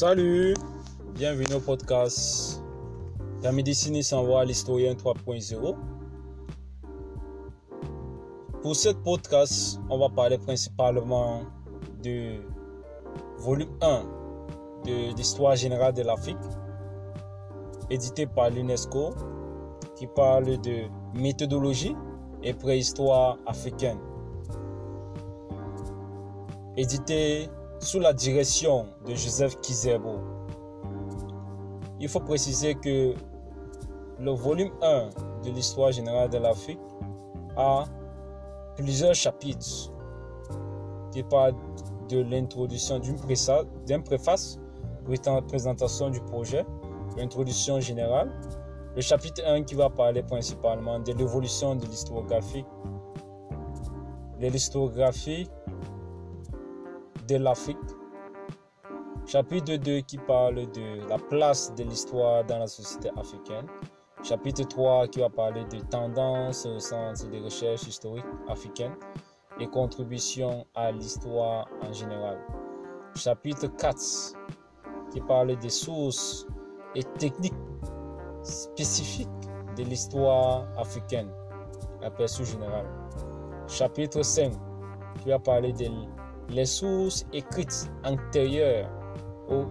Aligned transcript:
Salut, 0.00 0.54
bienvenue 1.12 1.56
au 1.56 1.60
podcast. 1.60 2.62
La 3.42 3.52
médecine 3.52 4.02
s'envoie 4.02 4.40
à 4.40 4.44
l'historien 4.46 4.94
3.0. 4.94 5.76
Pour 8.62 8.74
ce 8.74 8.88
podcast, 8.88 9.78
on 9.90 9.98
va 9.98 10.08
parler 10.08 10.38
principalement 10.38 11.42
du 12.02 12.40
volume 13.40 13.68
1 13.82 14.04
de 14.86 15.14
l'histoire 15.14 15.54
générale 15.54 15.92
de 15.92 16.00
l'Afrique, 16.00 16.38
édité 17.90 18.26
par 18.26 18.48
l'UNESCO, 18.48 19.10
qui 19.96 20.06
parle 20.06 20.58
de 20.62 20.84
méthodologie 21.14 21.94
et 22.42 22.54
préhistoire 22.54 23.36
africaine. 23.46 23.98
Édité 26.78 27.50
sous 27.80 27.98
la 27.98 28.12
direction 28.12 28.86
de 29.06 29.14
Joseph 29.14 29.60
Kizerbo. 29.60 30.20
Il 31.98 32.08
faut 32.08 32.20
préciser 32.20 32.74
que 32.74 33.14
le 34.18 34.30
volume 34.30 34.70
1 34.82 35.08
de 35.44 35.50
l'histoire 35.50 35.90
générale 35.90 36.28
de 36.28 36.38
l'Afrique 36.38 36.78
a 37.56 37.84
plusieurs 38.76 39.14
chapitres 39.14 39.90
qui 41.10 41.22
parlent 41.22 41.54
de 42.08 42.20
l'introduction 42.20 42.98
d'une 42.98 44.02
préface, 44.02 44.58
présentation 45.48 46.10
du 46.10 46.20
projet, 46.20 46.64
l'introduction 47.16 47.80
générale, 47.80 48.30
le 48.94 49.00
chapitre 49.00 49.42
1 49.46 49.62
qui 49.62 49.74
va 49.74 49.88
parler 49.88 50.22
principalement 50.22 50.98
de 50.98 51.12
l'évolution 51.12 51.76
de 51.76 51.86
l'historiographie, 51.86 52.64
de 54.38 54.48
de 57.30 57.36
l'Afrique. 57.36 57.78
Chapitre 59.24 59.76
2 59.76 60.00
qui 60.00 60.18
parle 60.18 60.68
de 60.72 61.08
la 61.08 61.16
place 61.16 61.72
de 61.76 61.84
l'histoire 61.84 62.44
dans 62.44 62.58
la 62.58 62.66
société 62.66 63.08
africaine. 63.16 63.66
Chapitre 64.24 64.64
3 64.64 65.06
qui 65.08 65.20
va 65.20 65.30
parler 65.30 65.64
de 65.66 65.78
tendances 65.78 66.66
au 66.66 66.80
centre 66.80 67.28
des 67.28 67.38
recherches 67.38 67.86
historiques 67.86 68.24
africaines 68.48 68.96
et 69.60 69.68
contributions 69.68 70.66
à 70.74 70.90
l'histoire 70.90 71.68
en 71.82 71.92
général. 71.92 72.38
Chapitre 73.14 73.68
4 73.68 73.96
qui 75.12 75.20
parle 75.20 75.56
des 75.56 75.68
sources 75.68 76.48
et 76.96 77.04
techniques 77.18 77.54
spécifiques 78.42 79.28
de 79.76 79.84
l'histoire 79.84 80.66
africaine, 80.76 81.30
aperçu 82.02 82.44
général. 82.44 82.86
Chapitre 83.68 84.22
5 84.22 84.52
qui 85.22 85.28
va 85.28 85.38
parler 85.38 85.72
de 85.72 85.86
les 86.50 86.66
sources 86.66 87.24
écrites 87.32 87.90
antérieures 88.04 88.90
au 89.48 89.64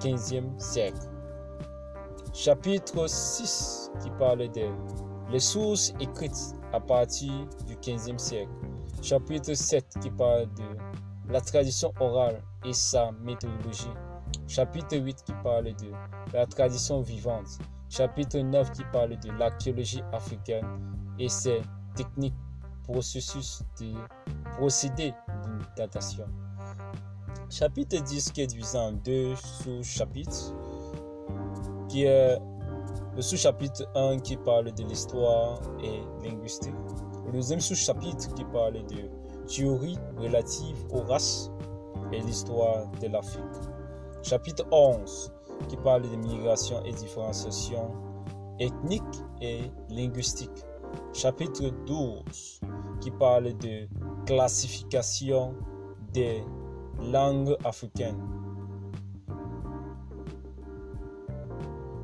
15e 0.00 0.58
siècle. 0.58 1.08
Chapitre 2.34 3.06
6 3.08 3.90
qui 4.02 4.10
parle 4.18 4.48
des 4.50 4.70
les 5.30 5.40
sources 5.40 5.92
écrites 6.00 6.54
à 6.72 6.80
partir 6.80 7.32
du 7.66 7.74
15e 7.76 8.18
siècle. 8.18 8.50
Chapitre 9.02 9.52
7 9.52 9.84
qui 10.00 10.10
parle 10.10 10.46
de 10.54 11.32
la 11.32 11.40
tradition 11.40 11.92
orale 12.00 12.42
et 12.64 12.72
sa 12.72 13.12
méthodologie. 13.22 13.92
Chapitre 14.46 14.96
8 14.96 15.24
qui 15.24 15.32
parle 15.42 15.64
de 15.64 15.92
la 16.32 16.46
tradition 16.46 17.02
vivante. 17.02 17.58
Chapitre 17.90 18.38
9 18.38 18.72
qui 18.72 18.82
parle 18.92 19.18
de 19.18 19.30
l'archéologie 19.32 20.02
africaine 20.12 20.66
et 21.18 21.28
ses 21.28 21.60
techniques, 21.94 22.34
processus 22.88 23.62
de 23.80 23.92
procédés 24.56 25.12
datation. 25.76 26.24
Chapitre 27.50 27.98
10 28.02 28.32
qui 28.32 28.40
est 28.40 28.46
divisé 28.46 28.78
en 28.78 28.92
deux 28.92 29.34
sous-chapitres, 29.36 30.54
qui 31.88 32.04
est 32.04 32.38
le 33.14 33.22
sous-chapitre 33.22 33.84
1 33.94 34.18
qui 34.20 34.36
parle 34.38 34.72
de 34.72 34.84
l'histoire 34.84 35.60
et 35.82 36.00
linguistique, 36.26 36.74
le 37.26 37.32
deuxième 37.32 37.60
sous-chapitre 37.60 38.34
qui 38.34 38.44
parle 38.44 38.74
de 38.86 39.10
théorie 39.46 39.98
relative 40.16 40.76
aux 40.90 41.02
races 41.02 41.50
et 42.12 42.20
l'histoire 42.20 42.88
de 43.02 43.08
l'Afrique. 43.08 43.44
Chapitre 44.22 44.64
11 44.72 45.32
qui 45.68 45.76
parle 45.76 46.02
de 46.02 46.16
migration 46.16 46.82
et 46.84 46.92
différenciation 46.92 47.92
ethnique 48.58 49.02
et 49.42 49.70
linguistique. 49.90 50.64
Chapitre 51.12 51.70
12 51.86 52.60
qui 53.00 53.10
parle 53.10 53.56
de 53.58 53.88
classification 54.26 55.54
des 56.12 56.42
langues 57.00 57.56
africaines. 57.64 58.20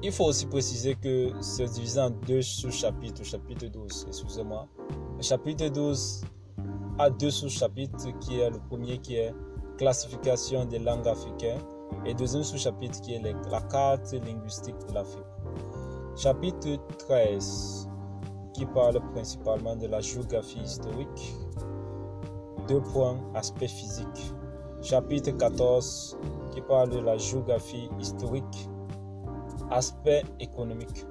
Il 0.03 0.13
faut 0.13 0.25
aussi 0.25 0.47
préciser 0.47 0.97
que 0.97 1.33
c'est 1.41 1.65
divisé 1.65 2.01
en 2.01 2.11
deux 2.11 2.43
sous-chapitres, 2.43 3.25
chapitre 3.25 3.67
12, 3.67 4.05
excusez-moi. 4.09 4.69
Le 5.17 5.23
chapitre 5.23 5.69
12 5.69 6.25
a 6.99 7.09
deux 7.09 7.31
sous-chapitres, 7.31 8.09
qui 8.21 8.39
est 8.39 8.51
le 8.51 8.59
premier 8.69 8.99
qui 8.99 9.17
est 9.17 9.35
classification 9.79 10.67
des 10.67 10.79
langues 10.79 11.09
africaines 11.09 11.61
et 12.05 12.11
le 12.11 12.15
deuxième 12.15 12.43
sous-chapitre 12.43 13.01
qui 13.01 13.15
est 13.15 13.23
la 13.51 13.61
carte 13.63 14.13
linguistique 14.13 14.77
de 14.89 14.95
l'Afrique. 14.95 15.25
Chapitre 16.17 16.79
13 16.99 17.89
qui 18.55 18.65
parle 18.67 19.01
principalement 19.13 19.77
de 19.77 19.87
la 19.89 20.01
géographie 20.01 20.61
historique. 20.61 21.37
Deux 22.69 22.81
points, 22.81 23.19
aspect 23.35 23.69
physique. 23.69 24.33
Chapitre 24.81 25.33
14 25.33 26.17
qui 26.53 26.61
parle 26.63 26.91
de 26.91 27.01
la 27.01 27.19
géographie 27.19 27.91
historique, 27.99 28.69
aspect 29.71 30.23
économique. 30.41 31.05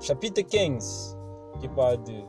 Chapitre 0.00 0.42
15 0.42 1.16
qui 1.60 1.68
parle 1.68 2.02
de 2.04 2.20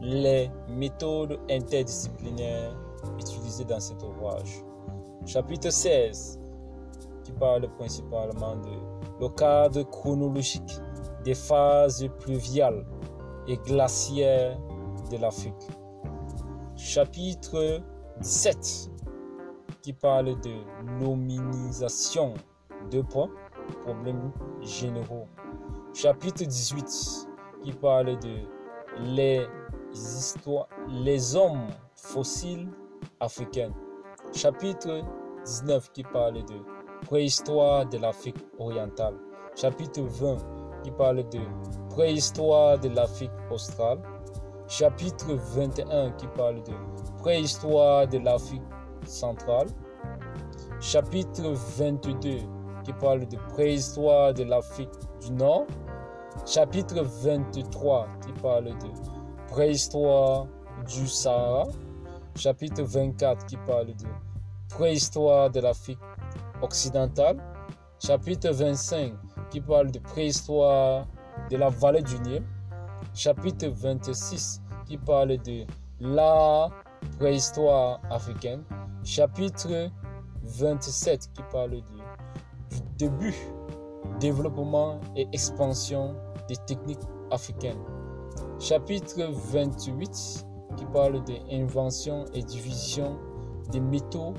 les 0.00 0.50
méthodes 0.68 1.38
interdisciplinaires 1.50 2.74
utilisées 3.18 3.64
dans 3.64 3.80
cet 3.80 4.02
ouvrage. 4.02 4.64
Chapitre 5.26 5.70
16 5.70 6.40
qui 7.22 7.32
parle 7.32 7.68
principalement 7.76 8.56
de 8.56 8.70
le 9.20 9.28
cadre 9.28 9.82
chronologique 9.82 10.80
des 11.22 11.34
phases 11.34 12.08
pluviales 12.20 12.86
et 13.46 13.56
glaciaires 13.56 14.58
de 15.10 15.16
l'Afrique. 15.16 15.68
Chapitre 16.76 17.80
17 18.20 18.90
qui 19.82 19.92
parle 19.92 20.38
de 20.40 20.52
nominalisation 21.02 22.34
de 22.90 23.00
points, 23.02 23.30
problèmes 23.82 24.30
généraux. 24.60 25.26
Chapitre 25.94 26.44
18 26.44 27.28
qui 27.62 27.72
parle 27.72 28.18
de 28.18 28.38
les 28.98 29.46
histoires, 29.92 30.68
les 30.88 31.36
hommes 31.36 31.68
fossiles 31.94 32.68
africains. 33.20 33.72
Chapitre 34.32 35.02
19 35.44 35.92
qui 35.92 36.02
parle 36.02 36.44
de 36.44 36.56
préhistoire 37.06 37.86
de 37.86 37.98
l'Afrique 37.98 38.38
orientale. 38.58 39.14
Chapitre 39.54 40.02
20 40.02 40.36
qui 40.82 40.90
parle 40.90 41.28
de 41.28 41.40
préhistoire 42.00 42.78
de 42.78 42.88
l'Afrique 42.88 43.30
australe. 43.50 43.98
Chapitre 44.68 45.34
21 45.34 46.12
qui 46.12 46.26
parle 46.28 46.62
de 46.62 46.72
préhistoire 47.18 48.08
de 48.08 48.16
l'Afrique 48.16 48.62
centrale. 49.04 49.66
Chapitre 50.80 51.52
22 51.76 52.38
qui 52.84 52.92
parle 52.94 53.28
de 53.28 53.36
préhistoire 53.50 54.32
de 54.32 54.44
l'Afrique 54.44 54.88
du 55.20 55.32
Nord. 55.32 55.66
Chapitre 56.46 57.02
23 57.02 58.08
qui 58.24 58.32
parle 58.40 58.64
de 58.64 59.50
préhistoire 59.50 60.46
du 60.88 61.06
Sahara. 61.06 61.64
Chapitre 62.34 62.82
24 62.82 63.44
qui 63.44 63.58
parle 63.66 63.88
de 63.88 64.06
préhistoire 64.70 65.50
de 65.50 65.60
l'Afrique 65.60 65.98
occidentale. 66.62 67.36
Chapitre 68.02 68.52
25 68.52 69.12
qui 69.50 69.60
parle 69.60 69.90
de 69.90 69.98
préhistoire 69.98 71.06
de 71.50 71.56
la 71.56 71.68
vallée 71.68 72.02
du 72.02 72.18
Nil. 72.20 72.42
Chapitre 73.14 73.66
26 73.68 74.62
qui 74.86 74.96
parle 74.96 75.36
de 75.38 75.64
la 76.00 76.70
préhistoire 77.18 78.00
africaine. 78.10 78.62
Chapitre 79.04 79.90
27 80.44 81.30
qui 81.34 81.42
parle 81.52 81.70
du, 81.72 81.82
début, 82.98 83.34
développement 84.20 85.00
et 85.16 85.26
expansion 85.32 86.14
des 86.48 86.56
techniques 86.66 87.00
africaines. 87.30 87.82
Chapitre 88.58 89.30
28 89.52 90.46
qui 90.76 90.84
parle 90.92 91.24
de 91.24 91.34
invention 91.52 92.26
et 92.32 92.42
division 92.42 93.18
des 93.72 93.80
métaux 93.80 94.34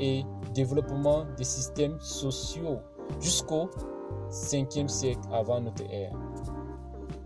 et 0.00 0.24
développement 0.54 1.26
des 1.36 1.44
systèmes 1.44 1.98
sociaux 2.00 2.78
jusqu'au 3.20 3.68
5e 4.30 4.88
siècle 4.88 5.20
avant 5.32 5.60
notre 5.60 5.82
ère. 5.90 6.12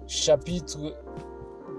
Chapitre, 0.06 0.78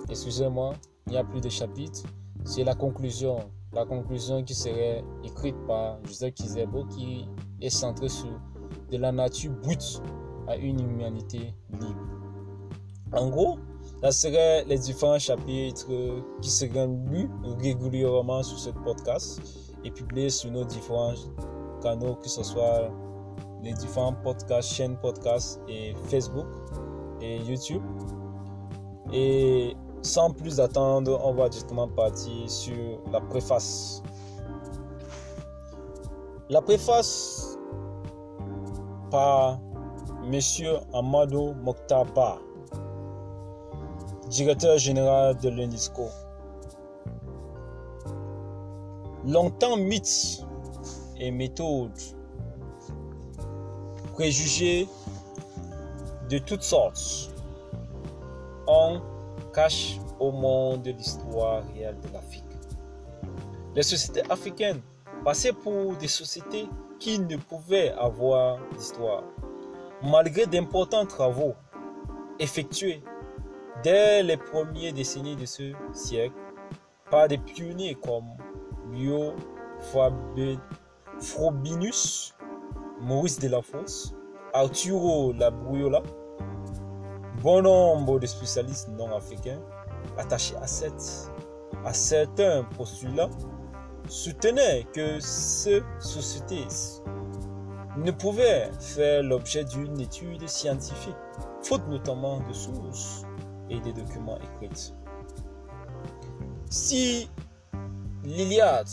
excusez-moi, 0.09 0.73
il 1.07 1.13
n'y 1.13 1.17
a 1.17 1.23
plus 1.23 1.41
de 1.41 1.49
chapitre, 1.49 2.03
c'est 2.43 2.63
la 2.63 2.75
conclusion. 2.75 3.37
La 3.73 3.85
conclusion 3.85 4.43
qui 4.43 4.55
serait 4.55 5.03
écrite 5.23 5.55
par 5.67 5.99
Joseph 6.05 6.33
Kizerbo 6.33 6.85
qui 6.85 7.27
est 7.61 7.69
centrée 7.69 8.09
sur 8.09 8.29
de 8.91 8.97
la 8.97 9.11
nature 9.11 9.51
brute 9.61 10.01
à 10.47 10.55
une 10.55 10.79
humanité 10.79 11.53
libre. 11.71 12.19
En 13.13 13.29
gros, 13.29 13.57
ça 14.01 14.11
serait 14.11 14.63
les 14.65 14.77
différents 14.77 15.19
chapitres 15.19 15.91
qui 16.41 16.49
seraient 16.49 16.87
lus 16.87 17.29
régulièrement 17.59 18.41
sur 18.43 18.57
ce 18.57 18.69
podcast 18.69 19.41
et 19.83 19.91
publiés 19.91 20.29
sur 20.29 20.51
nos 20.51 20.63
différents 20.63 21.13
canaux, 21.81 22.15
que 22.15 22.29
ce 22.29 22.43
soit 22.43 22.91
les 23.63 23.73
différents 23.73 24.13
podcasts, 24.13 24.73
chaînes 24.73 24.97
podcasts 24.97 25.61
et 25.67 25.93
Facebook 26.05 26.47
et 27.21 27.37
YouTube. 27.37 27.83
Et 29.11 29.75
sans 30.01 30.31
plus 30.31 30.59
attendre, 30.59 31.19
on 31.23 31.33
va 31.33 31.49
directement 31.49 31.87
partir 31.87 32.49
sur 32.49 33.01
la 33.11 33.19
préface. 33.19 34.01
La 36.49 36.61
préface 36.61 37.57
par 39.11 39.59
Monsieur 40.23 40.77
Amado 40.93 41.53
Mokhtaba, 41.55 42.37
directeur 44.29 44.77
général 44.77 45.37
de 45.37 45.49
l'UNESCO. 45.49 46.07
Longtemps 49.25 49.77
mythes 49.77 50.45
et 51.17 51.31
méthodes, 51.31 51.91
préjugés 54.19 54.85
de 56.29 56.39
toutes 56.39 56.61
sortes, 56.61 57.31
on 58.67 58.99
cache 59.53 59.97
au 60.19 60.33
monde 60.33 60.85
l'histoire 60.87 61.63
réelle 61.73 61.97
de 62.01 62.09
l'Afrique. 62.11 62.43
Les 63.73 63.81
sociétés 63.81 64.29
africaines 64.29 64.81
passaient 65.23 65.53
pour 65.53 65.95
des 65.95 66.09
sociétés 66.09 66.67
qui 66.99 67.17
ne 67.17 67.37
pouvaient 67.37 67.93
avoir 67.93 68.59
d'histoire, 68.77 69.23
malgré 70.03 70.45
d'importants 70.45 71.05
travaux 71.05 71.55
effectués 72.39 73.01
dès 73.83 74.21
les 74.21 74.35
premières 74.35 74.91
décennies 74.91 75.37
de 75.37 75.45
ce 75.45 75.71
siècle 75.93 76.35
par 77.09 77.29
des 77.29 77.37
pionniers 77.37 77.95
comme 77.95 78.25
Leo 78.91 79.33
Frobinus, 81.21 82.33
Maurice 83.01 83.39
Delafosse, 83.39 84.13
Arturo 84.53 85.33
Labriola, 85.33 86.01
bon 87.41 87.61
nombre 87.61 88.19
de 88.19 88.25
spécialistes 88.25 88.89
non 88.89 89.15
africains 89.15 89.61
attachés 90.17 90.55
à, 90.57 90.67
cette, 90.67 91.31
à 91.85 91.93
certains 91.93 92.63
postulats 92.77 93.29
soutenaient 94.07 94.85
que 94.93 95.19
ces 95.19 95.81
sociétés 95.99 96.67
ne 97.97 98.11
pouvaient 98.11 98.69
faire 98.79 99.23
l'objet 99.23 99.63
d'une 99.63 99.99
étude 99.99 100.47
scientifique, 100.47 101.15
faute 101.63 101.87
notamment 101.87 102.39
de 102.47 102.53
sources 102.53 103.23
et 103.69 103.79
des 103.79 103.93
documents 103.93 104.37
écrits. 104.37 104.93
Si 106.69 107.29
l'Iliade 108.23 108.87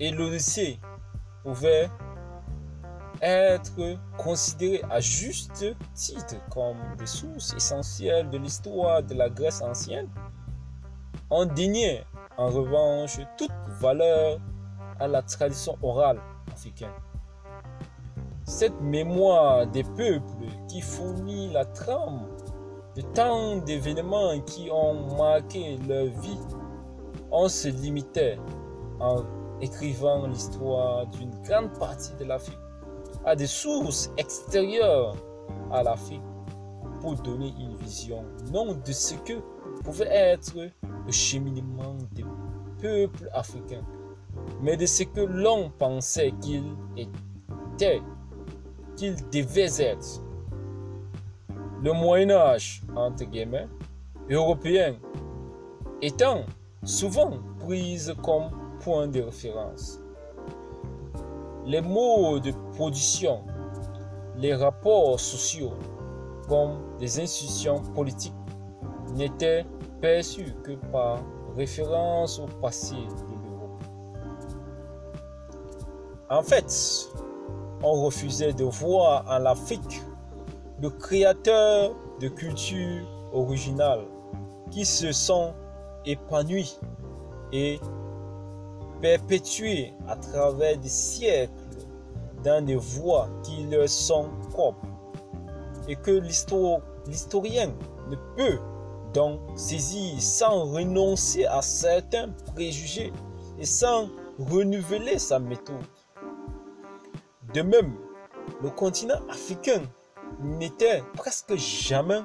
et 0.00 0.10
l'Odyssée 0.10 0.78
pouvaient 1.42 1.90
être 3.22 3.96
considérés 4.18 4.82
à 4.90 5.00
juste 5.00 5.64
titre 5.94 6.36
comme 6.50 6.76
des 6.98 7.06
sources 7.06 7.54
essentielles 7.54 8.28
de 8.30 8.38
l'histoire 8.38 9.02
de 9.02 9.14
la 9.14 9.30
Grèce 9.30 9.62
ancienne, 9.62 10.08
on 11.30 11.46
déniait 11.46 12.04
en 12.36 12.48
revanche 12.48 13.20
toute 13.38 13.52
valeur 13.80 14.40
à 14.98 15.06
la 15.06 15.22
tradition 15.22 15.76
orale 15.82 16.20
africaine. 16.52 16.90
Cette 18.44 18.80
mémoire 18.80 19.68
des 19.68 19.84
peuples 19.84 20.48
qui 20.68 20.80
fournit 20.80 21.52
la 21.52 21.64
trame 21.64 22.26
de 22.96 23.02
tant 23.02 23.56
d'événements 23.56 24.38
qui 24.40 24.68
ont 24.70 25.16
marqué 25.16 25.78
leur 25.88 26.06
vie, 26.06 26.38
on 27.30 27.48
se 27.48 27.68
limitait 27.68 28.38
en 29.00 29.24
écrivant 29.60 30.26
l'histoire 30.26 31.06
d'une 31.06 31.30
grande 31.42 31.72
partie 31.78 32.14
de 32.18 32.24
l'Afrique 32.24 32.58
à 33.24 33.36
des 33.36 33.46
sources 33.46 34.10
extérieures 34.16 35.14
à 35.70 35.82
l'Afrique 35.82 36.22
pour 37.00 37.14
donner 37.16 37.52
une 37.58 37.76
vision 37.76 38.24
non 38.52 38.74
de 38.74 38.92
ce 38.92 39.14
que 39.14 39.34
pouvait 39.84 40.08
être 40.08 40.54
le 40.56 41.12
cheminement 41.12 41.96
des 42.12 42.24
peuples 42.80 43.28
africains, 43.32 43.84
mais 44.60 44.76
de 44.76 44.86
ce 44.86 45.04
que 45.04 45.20
l'on 45.20 45.70
pensait 45.70 46.32
qu'il 46.40 46.76
était, 46.96 48.00
qu'il 48.96 49.16
devait 49.30 49.82
être. 49.82 50.22
Le 51.82 51.92
Moyen 51.92 52.30
Âge, 52.30 52.82
entre 52.94 53.24
guillemets, 53.24 53.66
européen, 54.30 54.96
étant 56.00 56.44
souvent 56.84 57.38
prise 57.58 58.14
comme 58.22 58.50
point 58.80 59.08
de 59.08 59.20
référence 59.22 60.01
les 61.64 61.80
mots 61.80 62.40
de 62.40 62.52
production, 62.74 63.44
les 64.36 64.54
rapports 64.54 65.20
sociaux 65.20 65.72
comme 66.48 66.78
des 66.98 67.20
institutions 67.20 67.80
politiques 67.94 68.34
n'étaient 69.14 69.64
perçus 70.00 70.54
que 70.64 70.72
par 70.90 71.20
référence 71.56 72.38
au 72.38 72.46
passé 72.60 72.96
de 72.96 73.50
l'Europe. 73.50 73.82
En 76.28 76.42
fait, 76.42 77.08
on 77.82 78.04
refusait 78.04 78.52
de 78.52 78.64
voir 78.64 79.24
en 79.28 79.44
Afrique 79.44 80.02
le 80.80 80.90
créateur 80.90 81.94
de 82.20 82.28
cultures 82.28 83.06
originales 83.32 84.06
qui 84.70 84.84
se 84.84 85.12
sont 85.12 85.54
épanouies 86.04 86.78
et 87.52 87.78
perpétués 89.02 89.92
à 90.08 90.16
travers 90.16 90.78
des 90.78 90.88
siècles 90.88 91.52
dans 92.42 92.64
des 92.64 92.76
voies 92.76 93.28
qui 93.42 93.64
leur 93.64 93.88
sont 93.88 94.30
propres 94.50 94.86
et 95.88 95.96
que 95.96 96.22
l'historien 97.06 97.72
ne 98.08 98.16
peut 98.36 98.58
donc 99.12 99.40
saisir 99.56 100.20
sans 100.22 100.72
renoncer 100.72 101.44
à 101.44 101.60
certains 101.60 102.30
préjugés 102.54 103.12
et 103.58 103.66
sans 103.66 104.08
renouveler 104.38 105.18
sa 105.18 105.38
méthode. 105.38 105.84
De 107.52 107.62
même, 107.62 107.94
le 108.62 108.70
continent 108.70 109.20
africain 109.28 109.82
n'était 110.40 111.02
presque 111.16 111.56
jamais 111.56 112.22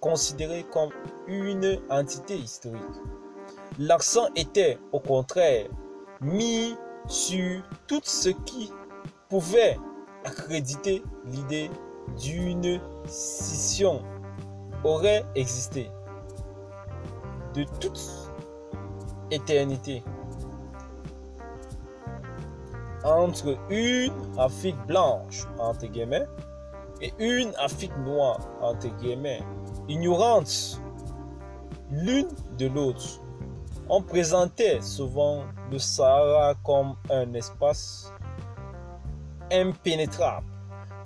considéré 0.00 0.64
comme 0.72 0.90
une 1.26 1.80
entité 1.88 2.36
historique. 2.36 2.82
L'accent 3.78 4.28
était 4.34 4.78
au 4.92 5.00
contraire 5.00 5.68
mis 6.20 6.76
sur 7.08 7.62
tout 7.86 8.00
ce 8.02 8.30
qui 8.30 8.72
pouvait 9.28 9.78
accréditer 10.24 11.02
l'idée 11.26 11.70
d'une 12.20 12.80
scission 13.06 14.02
aurait 14.84 15.24
existé. 15.34 15.90
De 17.54 17.64
toute 17.80 18.00
éternité. 19.30 20.02
Entre 23.04 23.56
une 23.70 24.12
Afrique 24.38 24.76
blanche 24.86 25.46
entre 25.58 25.86
guillemets 25.86 26.26
et 27.00 27.12
une 27.18 27.52
Afrique 27.56 27.96
noire 27.98 28.40
entre 28.60 28.88
guillemets 28.98 29.42
ignorante 29.88 30.80
l'une 31.90 32.28
de 32.58 32.66
l'autre 32.66 33.20
on 33.88 34.02
présentait 34.02 34.80
souvent 34.80 35.44
le 35.70 35.78
Sahara 35.78 36.54
comme 36.64 36.96
un 37.10 37.32
espace 37.34 38.12
impénétrable 39.52 40.46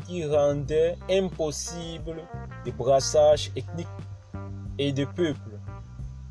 qui 0.06 0.24
rendait 0.26 0.96
impossible 1.10 2.22
des 2.64 2.72
brassages 2.72 3.52
ethniques 3.54 3.86
et 4.78 4.92
de 4.92 5.04
peuples, 5.04 5.60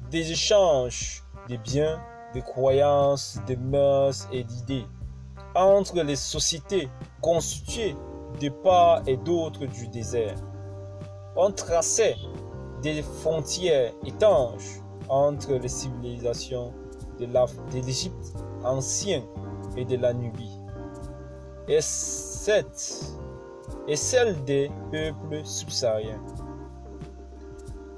des 0.10 0.32
échanges 0.32 1.24
de 1.48 1.56
biens, 1.58 2.02
de 2.34 2.42
croyances, 2.42 3.40
de 3.48 3.56
mœurs 3.56 4.28
et 4.32 4.44
d'idées 4.44 4.86
entre 5.56 6.02
les 6.02 6.16
sociétés 6.16 6.90
constituées 7.22 7.96
de 8.40 8.50
part 8.50 9.02
et 9.08 9.18
d'autre 9.18 9.66
du 9.66 9.88
désert. 9.88 10.36
On 11.36 11.52
traçait 11.52 12.18
des 12.82 13.02
frontières 13.02 13.92
étanches 14.06 14.82
entre 15.10 15.54
les 15.54 15.68
civilisations 15.68 16.74
de 17.20 17.28
l'Égypte 17.74 18.36
ancienne 18.64 19.24
et 19.76 19.86
de 19.86 19.98
la 19.98 20.14
Nubie, 20.14 20.60
et, 21.68 21.82
cette, 21.82 23.14
et 23.88 23.96
celle 23.96 24.44
des 24.46 24.72
peuples 24.92 25.46
subsahariens. 25.46 26.22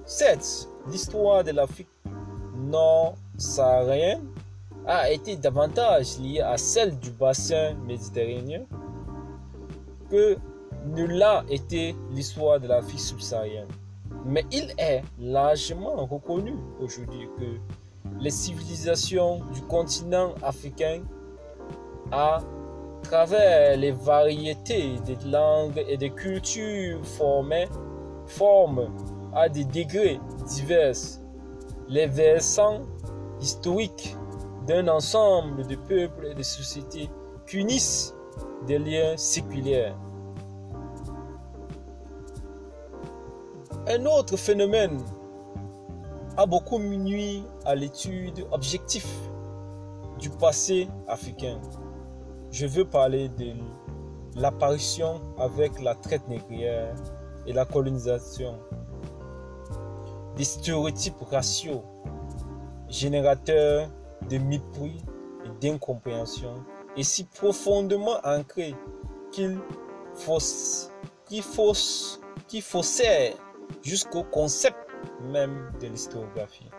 Cette, 0.06 0.68
l'histoire 0.90 1.44
de 1.44 1.52
l'Afrique 1.52 1.88
nord-saharienne 2.56 4.28
a 4.86 5.12
été 5.12 5.36
davantage 5.36 6.20
liée 6.20 6.42
à 6.42 6.58
celle 6.58 6.98
du 6.98 7.12
bassin 7.12 7.76
méditerranéen 7.86 8.66
que 10.10 10.38
ne 10.88 11.06
l'a 11.06 11.46
été 11.50 11.96
l'histoire 12.12 12.60
de 12.60 12.68
l'Afrique 12.68 13.00
subsaharienne. 13.00 13.68
Mais 14.26 14.46
il 14.52 14.74
est 14.78 15.02
largement 15.20 16.06
reconnu 16.06 16.54
aujourd'hui 16.80 17.28
que 17.38 18.20
les 18.20 18.30
civilisations 18.30 19.42
du 19.54 19.62
continent 19.62 20.34
africain, 20.44 21.02
à 22.12 22.40
travers 23.04 23.78
les 23.78 23.92
variétés 23.92 25.00
des 25.06 25.18
langues 25.28 25.84
et 25.88 25.98
des 25.98 26.12
cultures 26.12 27.04
formées, 27.06 27.68
forment 28.28 28.90
à 29.34 29.50
des 29.50 29.66
degrés 29.66 30.20
divers 30.48 30.94
les 31.88 32.08
versants 32.08 32.82
historiques 33.42 34.16
d'un 34.68 34.88
ensemble 34.88 35.66
de 35.68 35.76
peuples 35.76 36.28
et 36.32 36.34
de 36.36 36.44
sociétés 36.44 37.10
qu'unissent 37.46 38.14
des 38.68 38.78
liens 38.78 39.18
séculaires. 39.18 39.98
Un 43.94 44.06
autre 44.06 44.38
phénomène 44.38 45.04
a 46.38 46.46
beaucoup 46.46 46.80
nuit 46.80 47.44
à 47.66 47.76
l'étude 47.76 48.48
objective 48.52 49.06
du 50.18 50.30
passé 50.30 50.88
africain. 51.10 51.60
Je 52.52 52.68
veux 52.68 52.86
parler 52.86 53.28
de 53.28 53.52
l'apparition 54.38 55.20
avec 55.38 55.82
la 55.82 55.94
traite 55.96 56.26
négrière 56.30 56.96
et 57.46 57.52
la 57.52 57.66
colonisation 57.66 58.60
des 60.38 60.46
stéréotypes 60.46 61.24
raciaux 61.30 61.84
générateurs 62.88 63.90
de 64.30 64.38
mépris 64.38 65.04
et 65.44 65.50
d'incompréhension 65.60 66.64
et 66.96 67.04
si 67.04 67.26
profondément 67.26 68.20
ancrés 68.24 68.74
qu'ils 69.34 69.60
faussèrent 70.16 70.92
jusqu'au 73.84 74.24
concept 74.24 74.78
même 75.22 75.72
de 75.82 75.88
l'historiographie. 75.88 76.70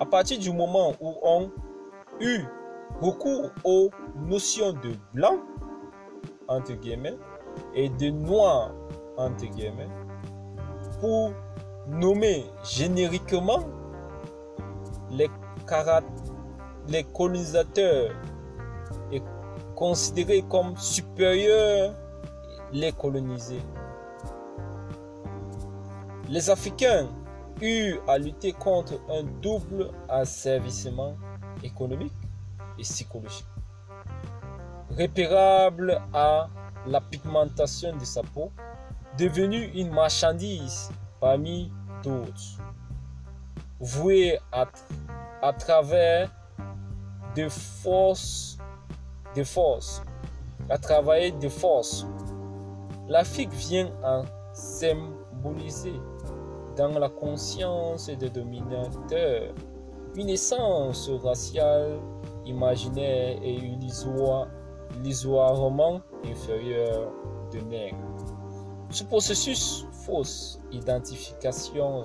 À 0.00 0.06
partir 0.06 0.38
du 0.38 0.52
moment 0.52 0.94
où 1.00 1.14
on 1.22 1.50
eut 2.20 2.44
recours 3.00 3.50
aux 3.64 3.90
notions 4.16 4.72
de 4.72 4.92
blanc, 5.12 5.38
entre 6.46 6.72
guillemets, 6.72 7.16
et 7.74 7.88
de 7.88 8.10
noir, 8.10 8.72
entre 9.16 9.46
guillemets, 9.46 9.88
pour 11.00 11.32
nommer 11.88 12.46
génériquement 12.64 13.60
les, 15.10 15.28
les 16.88 17.04
colonisateurs 17.04 18.12
et 19.12 19.22
considérés 19.74 20.44
comme 20.48 20.76
supérieurs 20.76 21.94
les 22.72 22.92
colonisés. 22.92 23.62
Les 26.30 26.50
Africains 26.50 27.08
eurent 27.62 28.02
à 28.06 28.18
lutter 28.18 28.52
contre 28.52 29.00
un 29.08 29.22
double 29.40 29.90
asservissement 30.10 31.16
économique 31.62 32.12
et 32.78 32.82
psychologique, 32.82 33.46
repérable 34.90 36.02
à 36.12 36.50
la 36.86 37.00
pigmentation 37.00 37.96
de 37.96 38.04
sa 38.04 38.22
peau, 38.22 38.52
devenue 39.16 39.70
une 39.74 39.90
marchandise 39.90 40.90
parmi 41.18 41.72
d'autres, 42.02 42.58
vouée 43.80 44.38
à, 44.52 44.66
travers 45.54 46.30
de 47.34 47.48
forces, 47.48 48.58
de 49.34 49.44
forces, 49.44 50.02
à 50.68 50.76
travailler 50.76 51.32
de 51.32 51.48
force. 51.48 52.06
L'Afrique 53.08 53.52
vient 53.54 53.90
en 54.04 54.24
symboliser 54.52 55.94
dans 56.78 56.96
la 56.96 57.08
conscience 57.08 58.08
des 58.08 58.30
dominateurs 58.30 59.52
une 60.14 60.28
essence 60.28 61.10
raciale, 61.22 61.98
imaginaire 62.46 63.38
et 63.42 63.58
illusoirement 65.04 66.00
inférieure 66.24 67.12
de 67.52 67.58
nègres. 67.60 67.98
Ce 68.90 69.02
processus 69.04 69.86
fausse 70.06 70.60
identification 70.72 72.04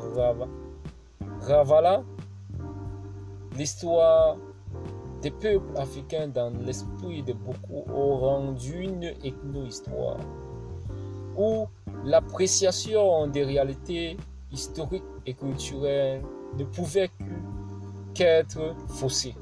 ravala 1.42 2.04
l'histoire 3.56 4.38
des 5.22 5.32
peuples 5.32 5.78
africains 5.78 6.28
dans 6.28 6.52
l'esprit 6.66 7.22
de 7.24 7.34
beaucoup 7.34 7.86
au 7.94 8.18
rang 8.18 8.52
d'une 8.52 9.04
ethno-histoire, 9.24 10.18
où 11.38 11.68
l'appréciation 12.04 13.28
des 13.28 13.44
réalités 13.44 14.18
historique 14.54 15.04
et 15.26 15.34
culturelle 15.34 16.22
ne 16.58 16.64
pouvait 16.64 17.10
qu'être 18.14 18.76
faussée. 18.88 19.36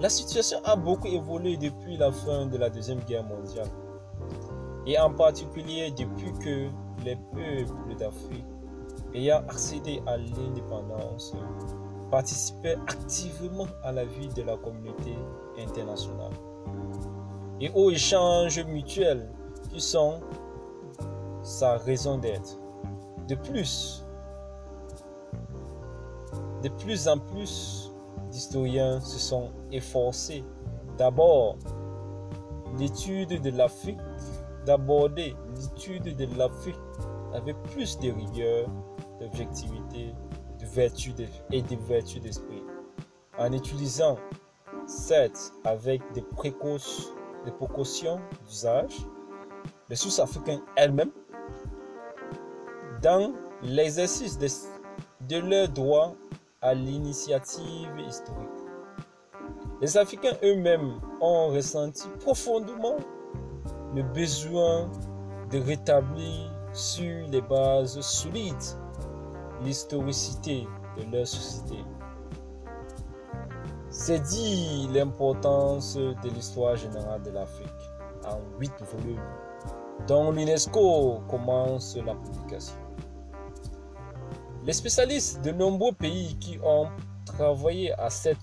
La 0.00 0.10
situation 0.10 0.58
a 0.64 0.76
beaucoup 0.76 1.06
évolué 1.06 1.56
depuis 1.56 1.96
la 1.96 2.12
fin 2.12 2.46
de 2.46 2.58
la 2.58 2.68
Deuxième 2.68 3.00
Guerre 3.00 3.24
mondiale, 3.24 3.70
et 4.86 4.98
en 4.98 5.10
particulier 5.10 5.90
depuis 5.92 6.32
que 6.44 6.68
les 7.04 7.16
peuples 7.32 7.96
d'Afrique 7.98 8.44
ayant 9.14 9.42
accédé 9.48 10.02
à 10.06 10.16
l'indépendance 10.16 11.32
participaient 12.10 12.76
activement 12.86 13.66
à 13.82 13.92
la 13.92 14.04
vie 14.04 14.28
de 14.28 14.42
la 14.42 14.56
communauté 14.56 15.14
internationale 15.58 16.32
et 17.60 17.70
aux 17.74 17.90
échanges 17.90 18.64
mutuels 18.66 19.28
qui 19.72 19.80
sont 19.80 20.20
sa 21.46 21.76
raison 21.76 22.18
d'être. 22.18 22.58
De 23.28 23.36
plus, 23.36 24.04
de 26.62 26.68
plus 26.68 27.06
en 27.06 27.18
plus 27.18 27.92
d'historiens 28.30 29.00
se 29.00 29.18
sont 29.20 29.50
efforcés 29.70 30.44
d'abord 30.98 31.56
l'étude 32.78 33.40
de 33.40 33.50
l'Afrique, 33.50 34.00
d'aborder 34.66 35.36
l'étude 35.54 36.16
de 36.16 36.36
l'Afrique 36.36 36.74
avec 37.32 37.56
plus 37.62 37.96
de 38.00 38.10
rigueur, 38.10 38.68
d'objectivité, 39.20 40.14
de 40.58 40.66
vertu 40.66 41.12
et 41.52 41.62
de 41.62 41.76
vertu 41.76 42.18
d'esprit, 42.18 42.64
en 43.38 43.52
utilisant 43.52 44.18
certes 44.86 45.52
avec 45.64 46.02
des, 46.12 46.22
précautions, 46.22 47.14
des 47.44 47.52
précautions 47.52 48.18
d'usage, 48.48 48.96
les 49.88 49.96
sous-africains 49.96 50.60
elles-mêmes 50.74 51.12
dans 53.02 53.32
l'exercice 53.62 54.38
de, 54.38 54.48
de 55.28 55.36
leur 55.38 55.68
droit 55.68 56.14
à 56.62 56.74
l'initiative 56.74 57.90
historique. 57.98 58.48
Les 59.80 59.96
Africains 59.96 60.36
eux-mêmes 60.42 61.00
ont 61.20 61.48
ressenti 61.48 62.08
profondément 62.20 62.96
le 63.94 64.02
besoin 64.02 64.90
de 65.50 65.58
rétablir 65.58 66.50
sur 66.72 67.28
les 67.28 67.42
bases 67.42 68.00
solides 68.00 68.54
l'historicité 69.62 70.66
de 70.96 71.16
leur 71.16 71.26
société. 71.26 71.84
C'est 73.90 74.20
dit 74.20 74.88
l'importance 74.92 75.96
de 75.96 76.28
l'histoire 76.34 76.76
générale 76.76 77.22
de 77.22 77.30
l'Afrique 77.30 77.68
en 78.26 78.38
huit 78.58 78.72
volumes, 78.92 79.20
dont 80.06 80.32
l'UNESCO 80.32 81.20
commence 81.28 81.96
la 81.96 82.14
publication. 82.14 82.85
Les 84.66 84.72
spécialistes 84.72 85.42
de 85.42 85.52
nombreux 85.52 85.92
pays 85.92 86.36
qui 86.40 86.58
ont 86.60 86.88
travaillé 87.24 87.92
à 88.00 88.10
cette 88.10 88.36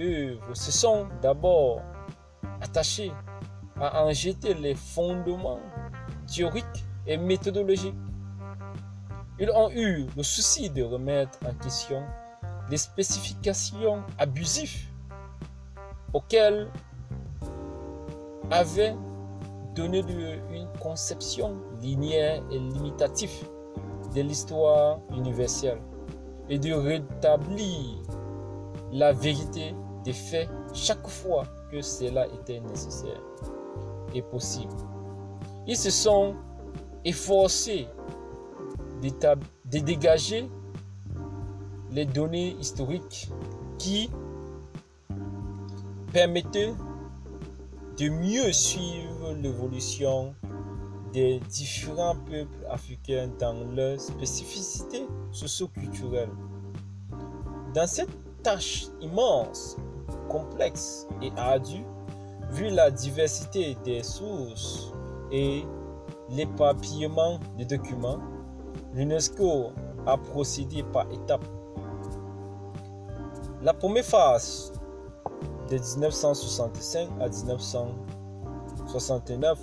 œuvre 0.00 0.54
se 0.54 0.72
sont 0.72 1.06
d'abord 1.20 1.82
attachés 2.62 3.12
à 3.78 4.02
en 4.02 4.10
jeter 4.10 4.54
les 4.54 4.74
fondements 4.74 5.60
théoriques 6.26 6.64
et 7.06 7.18
méthodologiques. 7.18 7.94
Ils 9.38 9.50
ont 9.50 9.70
eu 9.70 10.06
le 10.16 10.22
souci 10.22 10.70
de 10.70 10.82
remettre 10.82 11.38
en 11.44 11.52
question 11.52 12.02
les 12.70 12.78
spécifications 12.78 14.02
abusives 14.16 14.88
auxquelles 16.14 16.70
avait 18.50 18.96
donné 19.74 20.00
lieu 20.00 20.38
une 20.54 20.68
conception 20.80 21.58
linéaire 21.82 22.42
et 22.50 22.58
limitative 22.58 23.44
de 24.16 24.22
l'histoire 24.22 24.98
universelle 25.14 25.78
et 26.48 26.58
de 26.58 26.72
rétablir 26.72 28.02
la 28.90 29.12
vérité 29.12 29.74
des 30.04 30.14
faits 30.14 30.48
chaque 30.72 31.06
fois 31.06 31.44
que 31.70 31.82
cela 31.82 32.26
était 32.28 32.60
nécessaire 32.60 33.20
et 34.14 34.22
possible. 34.22 34.72
Ils 35.66 35.76
se 35.76 35.90
sont 35.90 36.34
efforcés 37.04 37.88
de 39.02 39.78
dégager 39.80 40.48
les 41.90 42.06
données 42.06 42.56
historiques 42.58 43.30
qui 43.76 44.08
permettaient 46.12 46.72
de 47.98 48.08
mieux 48.08 48.50
suivre 48.52 49.34
l'évolution 49.42 50.34
des 51.16 51.40
différents 51.48 52.14
peuples 52.14 52.64
africains 52.70 53.28
dans 53.38 53.54
leur 53.74 53.98
spécificité 53.98 55.06
socio-culturelle. 55.32 56.28
Dans 57.72 57.86
cette 57.86 58.10
tâche 58.42 58.88
immense, 59.00 59.78
complexe 60.28 61.06
et 61.22 61.32
ardue, 61.38 61.86
vu 62.50 62.68
la 62.68 62.90
diversité 62.90 63.78
des 63.82 64.02
sources 64.02 64.92
et 65.32 65.64
l'éparpillement 66.28 67.40
des 67.56 67.64
documents, 67.64 68.20
l'UNESCO 68.92 69.72
a 70.06 70.18
procédé 70.18 70.82
par 70.82 71.10
étapes. 71.10 71.46
La 73.62 73.72
première 73.72 74.04
phase 74.04 74.70
de 75.70 75.78
1965 75.78 77.08
à 77.22 77.30
1969 77.30 79.58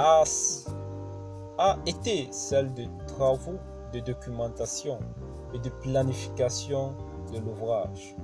a, 0.00 1.76
été 1.86 2.28
celle 2.30 2.72
de 2.74 2.84
travaux 3.06 3.58
de 3.92 4.00
documentation 4.00 4.98
et 5.52 5.58
de 5.58 5.68
planification 5.68 6.94
de 7.32 7.38
l'ouvrage. 7.38 8.16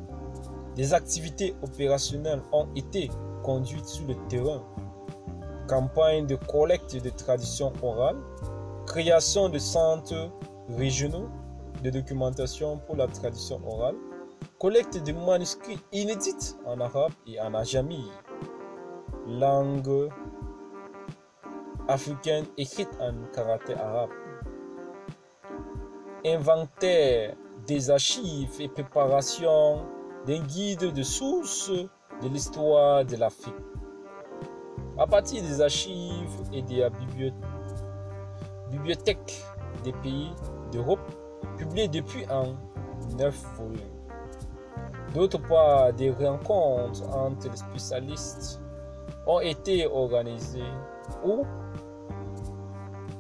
Des 0.75 0.95
activités 0.95 1.55
opérationnelles 1.63 2.43
ont 2.53 2.69
été 2.75 3.11
conduites 3.43 3.87
sur 3.87 4.07
le 4.07 4.15
terrain. 4.29 4.63
Campagne 5.69 6.27
de 6.27 6.37
collecte 6.37 6.97
de 7.03 7.11
traditions 7.11 7.73
orales, 7.83 8.21
création 8.87 9.49
de 9.49 9.59
centres 9.59 10.31
régionaux 10.69 11.29
de 11.83 11.91
documentation 11.91 12.79
pour 12.87 12.97
la 12.97 13.09
tradition 13.09 13.61
orale, 13.67 13.97
collecte 14.59 15.05
de 15.05 15.13
manuscrits 15.13 15.81
inédits 15.93 16.55
en 16.65 16.81
arabe 16.81 17.13
et 17.27 17.41
en 17.41 17.53
ajami, 17.55 18.05
langue 19.27 20.09
africaine 21.89 22.45
écrite 22.57 22.91
en 23.01 23.13
caractère 23.35 23.81
arabe, 23.81 24.11
inventaire 26.25 27.35
des 27.67 27.91
archives 27.91 28.61
et 28.61 28.69
préparation 28.69 29.85
d'un 30.27 30.41
guide 30.43 30.93
de 30.93 31.03
sources 31.03 31.71
de 31.71 32.29
l'histoire 32.29 33.05
de 33.05 33.17
l'Afrique. 33.17 33.55
À 34.99 35.07
partir 35.07 35.43
des 35.43 35.61
archives 35.61 36.43
et 36.53 36.63
des 36.63 36.89
bibliothèques 38.71 39.45
des 39.85 39.93
pays 39.93 40.33
d'Europe, 40.73 41.01
publiées 41.57 41.89
depuis 41.89 42.25
en 42.31 42.55
neuf 43.17 43.41
volumes. 43.57 43.81
D'autre 45.15 45.39
part, 45.49 45.93
des 45.93 46.11
rencontres 46.11 47.09
entre 47.09 47.49
les 47.49 47.57
spécialistes 47.57 48.61
ont 49.27 49.41
été 49.41 49.87
organisées 49.87 50.73
où 51.25 51.45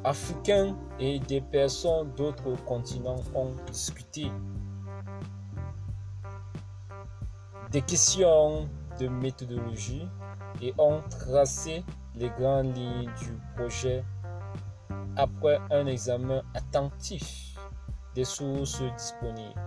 Africains 0.06 0.76
et 1.00 1.18
des 1.18 1.40
personnes 1.40 2.12
d'autres 2.12 2.54
continents 2.64 3.24
ont 3.34 3.50
discuté 3.72 4.30
des 7.72 7.82
questions 7.82 8.68
de 9.00 9.08
méthodologie 9.08 10.08
et 10.62 10.72
ont 10.78 11.00
tracé 11.10 11.82
les 12.14 12.30
grandes 12.38 12.76
lignes 12.76 13.10
du 13.20 13.36
projet 13.56 14.04
après 15.16 15.58
un 15.72 15.86
examen 15.86 16.40
attentif 16.54 17.58
des 18.14 18.24
sources 18.24 18.80
disponibles. 18.96 19.60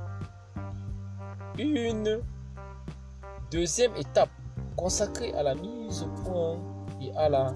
Une 1.58 2.22
deuxième 3.52 3.94
étape 3.98 4.30
consacrée 4.78 5.34
à 5.34 5.44
la 5.44 5.56
mise 5.56 6.02
au 6.04 6.24
point 6.24 6.58
et 7.02 7.14
à 7.18 7.28
la 7.28 7.54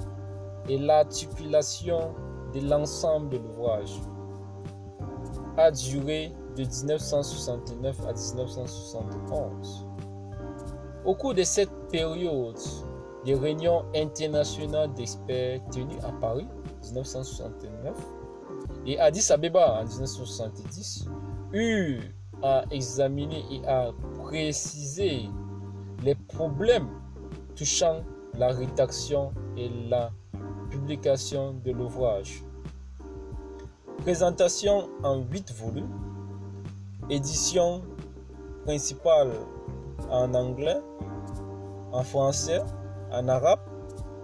et 0.67 0.77
l'articulation 0.77 2.13
de 2.53 2.61
l'ensemble 2.67 3.29
de 3.29 3.37
l'ouvrage 3.37 3.99
a 5.57 5.71
duré 5.71 6.33
de 6.55 6.63
1969 6.63 7.99
à 8.07 8.13
1971. 8.13 9.87
Au 11.05 11.15
cours 11.15 11.33
de 11.33 11.43
cette 11.43 11.71
période, 11.89 12.59
des 13.25 13.35
réunions 13.35 13.85
internationales 13.95 14.93
d'experts 14.93 15.61
tenues 15.71 15.99
à 16.03 16.11
Paris 16.13 16.47
1969 16.83 17.95
et 18.85 18.99
Addis 18.99 19.31
Abeba 19.31 19.81
en 19.81 19.85
1970 19.85 21.05
eurent 21.53 22.01
à 22.41 22.65
examiner 22.71 23.43
et 23.51 23.65
à 23.65 23.91
préciser 24.23 25.29
les 26.03 26.15
problèmes 26.15 26.89
touchant 27.55 28.01
la 28.37 28.49
rédaction 28.49 29.31
et 29.55 29.69
la 29.89 30.11
publication 30.73 31.53
de 31.63 31.71
l'ouvrage. 31.71 32.43
Présentation 33.99 34.89
en 35.03 35.17
8 35.19 35.53
volumes, 35.53 35.93
édition 37.11 37.83
principale 38.65 39.31
en 40.09 40.33
anglais, 40.33 40.79
en 41.91 42.01
français, 42.03 42.61
en 43.11 43.27
arabe 43.27 43.59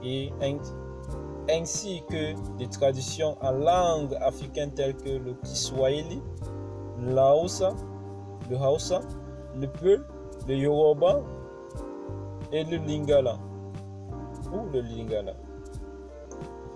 et 0.04 0.32
ainsi 1.52 2.02
que 2.10 2.58
des 2.58 2.68
traductions 2.68 3.38
en 3.42 3.52
langue 3.52 4.16
africaine 4.22 4.72
telles 4.72 4.98
que 4.98 5.10
le 5.10 5.34
Kiswahili, 5.44 6.20
Hausa, 7.16 7.76
le 8.50 8.58
Hausa, 8.58 9.02
le 9.56 9.68
Peul, 9.68 10.04
le 10.48 10.56
Yoruba 10.56 11.22
et 12.52 12.64
le 12.64 12.78
Lingala 12.78 13.38
ou 14.52 14.68
le 14.74 14.82
Lingala. 14.82 15.36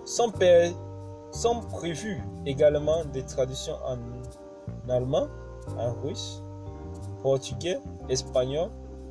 Sont, 0.04 0.30
prévues 1.70 2.22
également 2.46 3.04
des 3.06 3.24
traductions 3.24 3.76
en 3.84 3.98
allemand, 4.88 5.28
en 5.78 5.92
russe, 5.94 6.42
portugais, 7.22 7.78
espagnol, 8.08 8.70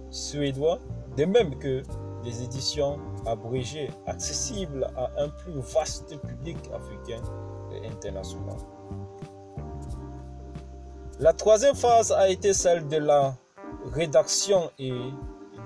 suédois, 0.10 0.80
de 1.18 1.26
même 1.26 1.58
que 1.58 1.84
des 2.24 2.44
éditions 2.44 3.00
abrégées 3.26 3.90
accessibles 4.06 4.88
à 4.96 5.10
un 5.18 5.30
plus 5.30 5.60
vaste 5.60 6.18
public 6.22 6.58
africain 6.74 7.22
et 7.74 7.88
international. 7.88 8.58
La 11.20 11.34
troisième 11.34 11.76
phase 11.76 12.12
a 12.12 12.30
été 12.30 12.54
celle 12.54 12.88
de 12.88 12.98
la 12.98 13.36
rédaction 13.94 14.72
et 14.80 14.94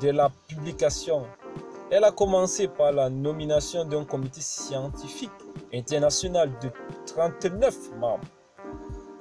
de 0.01 0.09
la 0.09 0.29
publication. 0.47 1.23
Elle 1.89 2.03
a 2.03 2.11
commencé 2.11 2.67
par 2.67 2.91
la 2.91 3.09
nomination 3.09 3.85
d'un 3.85 4.03
comité 4.03 4.41
scientifique 4.41 5.31
international 5.73 6.51
de 6.61 6.69
39 7.05 7.95
membres, 7.97 8.27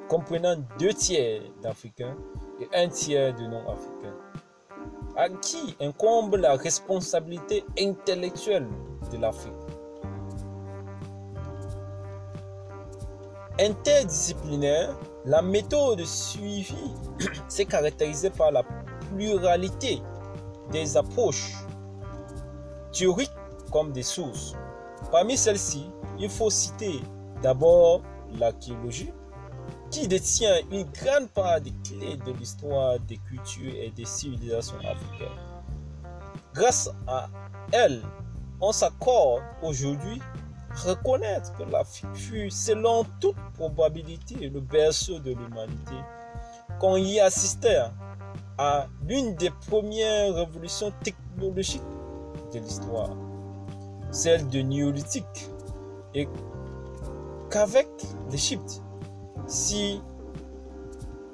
comprenant 0.09 0.57
deux 0.79 0.93
tiers 0.93 1.43
d'Africains 1.63 2.17
et 2.61 2.69
un 2.75 2.89
tiers 2.89 3.35
de 3.35 3.43
non-Africains 3.43 4.17
à 5.17 5.31
qui 5.31 5.77
incombe 5.81 6.37
la 6.37 6.57
responsabilité 6.57 7.65
intellectuelle 7.79 8.69
de 9.11 9.17
l'Afrique. 9.17 9.55
Interdisciplinaire, 13.59 14.95
la 15.25 15.41
méthode 15.41 16.05
suivie 16.05 16.93
s'est 17.49 17.65
caractérisée 17.65 18.31
par 18.31 18.53
la 18.53 18.63
pluralité 19.15 20.03
des 20.71 20.97
approches 20.97 21.55
théoriques 22.97 23.31
comme 23.71 23.93
des 23.93 24.03
sources. 24.03 24.55
Parmi 25.11 25.37
celles-ci, 25.37 25.91
il 26.19 26.31
faut 26.31 26.51
citer 26.51 27.01
d'abord 27.43 28.03
l'archéologie, 28.39 29.13
qui 29.91 30.09
détient 30.09 30.57
une 30.71 30.85
grande 30.85 31.29
part 31.29 31.61
des 31.61 31.73
clés 31.85 32.17
de 32.17 32.33
l'histoire 32.33 32.99
des 33.01 33.19
cultures 33.19 33.75
et 33.75 33.91
des 33.91 34.05
civilisations 34.05 34.79
africaines. 34.79 35.29
Grâce 36.55 36.91
à 37.07 37.29
elle, 37.73 38.03
on 38.61 38.73
s'accorde 38.73 39.43
aujourd'hui 39.63 40.21
reconnaître 40.85 41.55
que 41.57 41.65
l'Afrique 41.65 42.15
fut, 42.15 42.51
selon 42.51 43.05
toute 43.21 43.37
probabilité, 43.55 44.49
le 44.49 44.61
berceau 44.61 45.19
de 45.19 45.31
l'humanité, 45.31 45.95
qu'on 46.81 46.97
y 46.97 47.21
assistait 47.21 47.83
à 48.59 48.87
l'une 49.07 49.35
des 49.35 49.51
premières 49.69 50.35
révolutions 50.35 50.93
technologiques 51.03 51.83
de 52.53 52.59
l'histoire, 52.61 53.11
celle 54.11 54.47
de 54.49 54.61
néolithique, 54.61 55.51
et 56.15 56.29
qu'avec 57.51 57.89
l'Égypte, 58.31 58.83
si 59.47 60.01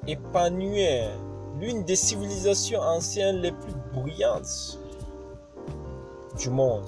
épanouir 0.07 1.11
l'une 1.61 1.85
des 1.85 1.97
civilisations 1.97 2.81
anciennes 2.81 3.37
les 3.37 3.53
plus 3.53 3.75
brillantes 3.95 4.79
du 6.39 6.51
monde. 6.51 6.87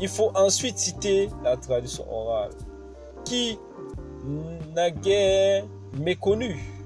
Il 0.00 0.08
faut 0.08 0.30
ensuite 0.34 0.78
citer 0.78 1.30
la 1.42 1.56
tradition 1.56 2.04
orale, 2.12 2.52
qui 3.24 3.58
n'a 4.74 4.90
guère 4.90 5.64
méconnue, 5.98 6.77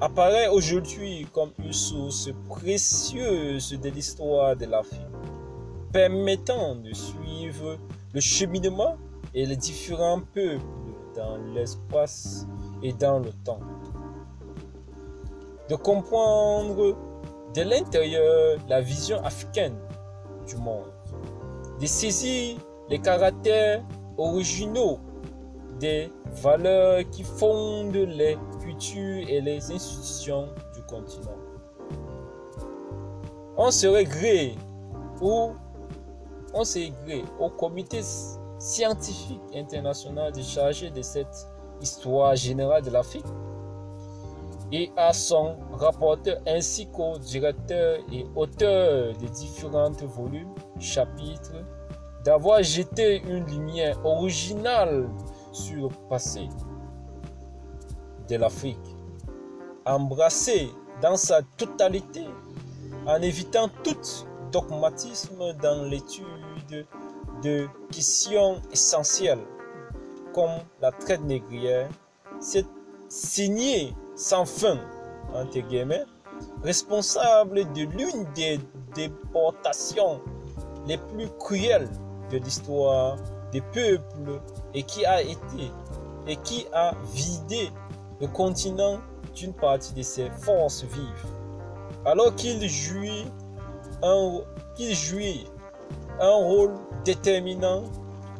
apparaît 0.00 0.48
aujourd'hui 0.48 1.26
comme 1.32 1.50
une 1.58 1.72
source 1.72 2.30
précieuse 2.48 3.70
de 3.70 3.88
l'histoire 3.90 4.56
de 4.56 4.66
l'Afrique. 4.66 5.02
permettant 5.92 6.74
de 6.76 6.92
suivre 6.92 7.78
le 8.12 8.20
cheminement 8.20 8.96
et 9.34 9.46
les 9.46 9.56
différents 9.56 10.20
peuples 10.20 10.62
dans 11.16 11.38
l'espace 11.54 12.46
et 12.82 12.92
dans 12.92 13.18
le 13.18 13.32
temps. 13.44 13.60
De 15.70 15.76
comprendre 15.76 16.94
de 17.54 17.62
l'intérieur 17.62 18.58
la 18.68 18.82
vision 18.82 19.18
africaine 19.24 19.78
du 20.46 20.56
monde. 20.56 20.92
De 21.80 21.86
saisir 21.86 22.58
les 22.90 22.98
caractères 22.98 23.82
originaux 24.18 24.98
des 25.80 26.12
valeurs 26.42 27.08
qui 27.10 27.22
fondent 27.22 27.94
les 27.94 28.36
et 29.28 29.40
les 29.40 29.70
institutions 29.72 30.48
du 30.74 30.82
continent. 30.82 31.36
On 33.56 33.70
serait 33.70 34.04
gré 34.04 34.54
ou 35.20 35.52
on 36.54 36.62
au 37.38 37.50
comité 37.50 38.00
scientifique 38.58 39.40
international 39.54 40.32
de 40.32 40.42
charger 40.42 40.90
de 40.90 41.02
cette 41.02 41.48
histoire 41.80 42.34
générale 42.36 42.82
de 42.82 42.90
l'Afrique 42.90 43.26
et 44.72 44.90
à 44.96 45.12
son 45.12 45.56
rapporteur 45.72 46.38
ainsi 46.46 46.88
qu'au 46.90 47.18
directeur 47.18 47.98
et 48.12 48.26
auteur 48.36 49.16
des 49.16 49.28
différents 49.28 49.90
volumes, 49.90 50.54
chapitres, 50.78 51.64
d'avoir 52.24 52.62
jeté 52.62 53.22
une 53.22 53.46
lumière 53.46 53.98
originale 54.04 55.08
sur 55.52 55.88
le 55.88 56.08
passé 56.08 56.48
de 58.28 58.36
l'Afrique, 58.36 58.96
embrassé 59.86 60.70
dans 61.00 61.16
sa 61.16 61.42
totalité, 61.42 62.24
en 63.06 63.22
évitant 63.22 63.68
tout 63.82 63.96
dogmatisme 64.52 65.52
dans 65.62 65.84
l'étude 65.84 66.86
de 67.42 67.68
questions 67.92 68.60
essentielles 68.72 69.44
comme 70.34 70.60
la 70.80 70.92
traite 70.92 71.22
négrière, 71.22 71.88
c'est 72.40 72.66
signé 73.08 73.94
sans 74.14 74.44
fin, 74.44 74.78
entre 75.34 75.60
guillemets, 75.60 76.04
responsable 76.62 77.72
de 77.72 77.82
l'une 77.82 78.24
des 78.34 78.60
déportations 78.94 80.20
les 80.86 80.98
plus 80.98 81.28
cruelles 81.38 81.88
de 82.30 82.38
l'histoire 82.38 83.16
des 83.52 83.60
peuples 83.60 84.40
et 84.74 84.82
qui 84.82 85.04
a 85.04 85.22
été 85.22 85.70
et 86.26 86.36
qui 86.36 86.66
a 86.72 86.92
vidé 87.12 87.70
le 88.20 88.26
continent 88.28 88.98
d'une 89.34 89.52
partie 89.52 89.94
de 89.94 90.02
ses 90.02 90.30
forces 90.30 90.84
vives. 90.84 91.26
Alors 92.04 92.34
qu'il 92.34 92.68
jouit 92.68 93.26
un, 94.02 94.40
qu'il 94.76 94.94
jouit 94.94 95.46
un 96.20 96.34
rôle 96.34 96.74
déterminant 97.04 97.84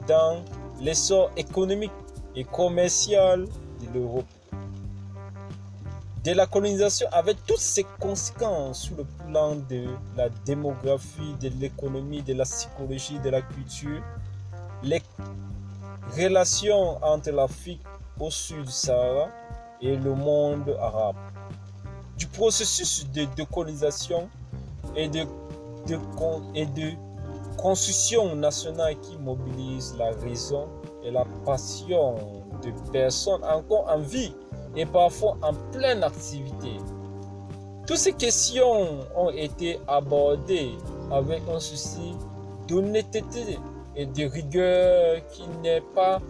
dans 0.06 0.42
l'essor 0.80 1.30
économique 1.36 1.92
et 2.34 2.44
commercial 2.44 3.44
de 3.44 3.98
l'Europe 3.98 4.24
de 6.24 6.32
la 6.32 6.46
colonisation 6.46 7.08
avec 7.12 7.36
toutes 7.46 7.58
ses 7.58 7.84
conséquences 8.00 8.82
sur 8.82 8.96
le 8.96 9.04
plan 9.26 9.54
de 9.54 9.86
la 10.16 10.28
démographie, 10.44 11.34
de 11.40 11.48
l'économie, 11.60 12.22
de 12.22 12.34
la 12.34 12.44
psychologie, 12.44 13.18
de 13.20 13.30
la 13.30 13.40
culture, 13.40 14.02
les 14.82 15.00
relations 16.16 17.02
entre 17.02 17.30
l'Afrique 17.30 17.82
au 18.20 18.30
sud 18.30 18.64
du 18.64 18.70
Sahara 18.70 19.28
et 19.80 19.96
le 19.96 20.14
monde 20.14 20.76
arabe, 20.80 21.16
du 22.16 22.26
processus 22.26 23.06
de 23.12 23.26
décolonisation 23.36 24.28
et 24.96 25.08
de, 25.08 25.24
de, 25.86 25.98
et 26.54 26.66
de 26.66 26.92
construction 27.56 28.34
nationale 28.36 28.98
qui 29.00 29.16
mobilise 29.16 29.96
la 29.98 30.10
raison 30.22 30.68
et 31.04 31.10
la 31.10 31.24
passion 31.44 32.14
de 32.62 32.72
personnes 32.90 33.42
encore 33.44 33.86
en 33.88 33.98
vie 33.98 34.32
et 34.76 34.86
parfois 34.86 35.36
en 35.42 35.54
pleine 35.72 36.02
activité. 36.02 36.76
Toutes 37.86 37.96
ces 37.96 38.12
questions 38.12 39.00
ont 39.16 39.30
été 39.30 39.80
abordées 39.88 40.72
avec 41.10 41.42
un 41.48 41.58
souci 41.58 42.14
d'honnêteté 42.68 43.58
et 43.96 44.06
de 44.06 44.24
rigueur 44.26 45.26
qui 45.30 45.48
n'est 45.62 45.80
pas 45.80 46.20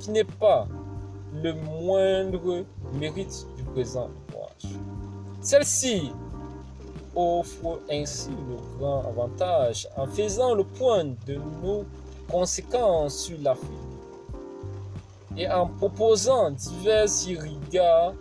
qui 0.00 0.10
n'est 0.10 0.24
pas 0.24 0.66
le 1.34 1.54
moindre 1.54 2.64
mérite 2.94 3.46
du 3.56 3.62
présent 3.64 4.10
ouvrage. 4.28 4.78
Celle-ci 5.40 6.12
offre 7.14 7.80
ainsi 7.90 8.30
le 8.30 8.78
grand 8.78 9.04
avantage 9.06 9.88
en 9.96 10.06
faisant 10.06 10.54
le 10.54 10.64
point 10.64 11.04
de 11.26 11.34
nos 11.62 11.84
conséquences 12.30 13.24
sur 13.24 13.38
l'Afrique 13.42 13.68
et 15.36 15.48
en 15.48 15.66
proposant 15.66 16.50
divers 16.50 17.06
regards 17.28 18.14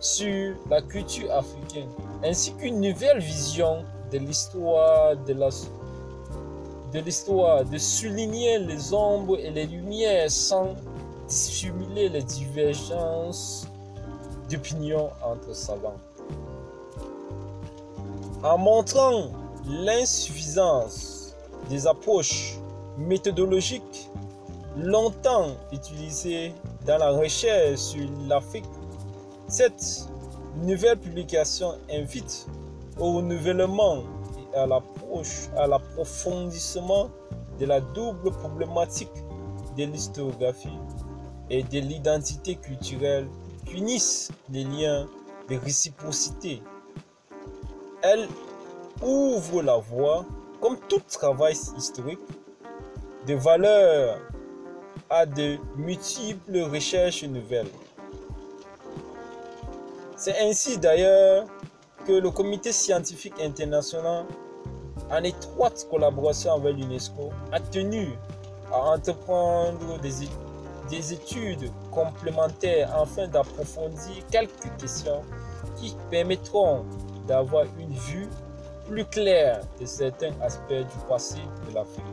sur 0.00 0.54
la 0.68 0.82
culture 0.82 1.30
africaine, 1.32 1.88
ainsi 2.22 2.52
qu'une 2.54 2.80
nouvelle 2.80 3.20
vision 3.20 3.84
de 4.12 4.18
l'histoire 4.18 5.16
de 5.16 5.32
la 5.34 5.48
de 6.92 7.00
l'histoire, 7.00 7.64
de 7.64 7.76
souligner 7.76 8.60
les 8.60 8.94
ombres 8.94 9.36
et 9.40 9.50
les 9.50 9.66
lumières 9.66 10.30
sans 10.30 10.74
dissimuler 11.34 12.08
les 12.10 12.22
divergences 12.22 13.66
d'opinion 14.48 15.10
entre 15.20 15.52
savants. 15.52 15.96
En 18.44 18.56
montrant 18.56 19.32
l'insuffisance 19.66 21.34
des 21.68 21.88
approches 21.88 22.56
méthodologiques 22.96 24.08
longtemps 24.76 25.56
utilisé 25.72 26.54
dans 26.86 26.98
la 26.98 27.10
recherche 27.10 27.80
sur 27.80 28.08
l'Afrique, 28.28 28.64
cette 29.48 30.06
nouvelle 30.62 30.98
publication 30.98 31.74
invite 31.90 32.46
au 32.96 33.14
renouvellement 33.14 34.04
et 34.52 34.56
à 34.56 35.66
l'approfondissement 35.66 37.10
de 37.58 37.66
la 37.66 37.80
double 37.80 38.30
problématique 38.30 39.10
de 39.76 39.84
l'historiographie 39.84 40.78
et 41.50 41.62
de 41.62 41.78
l'identité 41.78 42.56
culturelle 42.56 43.28
qui 43.66 43.74
unissent 43.74 44.30
les 44.50 44.64
liens 44.64 45.06
de 45.48 45.56
réciprocité. 45.56 46.62
Elle 48.02 48.28
ouvre 49.02 49.62
la 49.62 49.76
voie, 49.76 50.24
comme 50.60 50.78
tout 50.88 51.00
travail 51.08 51.54
historique, 51.76 52.20
de 53.26 53.34
valeurs 53.34 54.20
à 55.10 55.26
de 55.26 55.58
multiples 55.76 56.60
recherches 56.60 57.24
nouvelles. 57.24 57.70
C'est 60.16 60.38
ainsi 60.40 60.78
d'ailleurs 60.78 61.46
que 62.06 62.12
le 62.12 62.30
comité 62.30 62.72
scientifique 62.72 63.34
international, 63.40 64.24
en 65.10 65.22
étroite 65.22 65.86
collaboration 65.90 66.54
avec 66.54 66.76
l'UNESCO, 66.76 67.30
a 67.52 67.60
tenu 67.60 68.12
à 68.72 68.92
entreprendre 68.92 69.98
des, 70.00 70.24
des 70.90 71.12
études 71.12 71.70
complémentaires 71.90 72.94
afin 72.96 73.26
d'approfondir 73.28 74.24
quelques 74.30 74.74
questions 74.78 75.22
qui 75.76 75.96
permettront 76.10 76.84
d'avoir 77.26 77.64
une 77.78 77.92
vue 77.92 78.28
plus 78.86 79.04
claire 79.06 79.60
de 79.80 79.86
certains 79.86 80.32
aspects 80.42 80.72
du 80.72 81.06
passé 81.08 81.40
de 81.68 81.74
l'Afrique. 81.74 82.04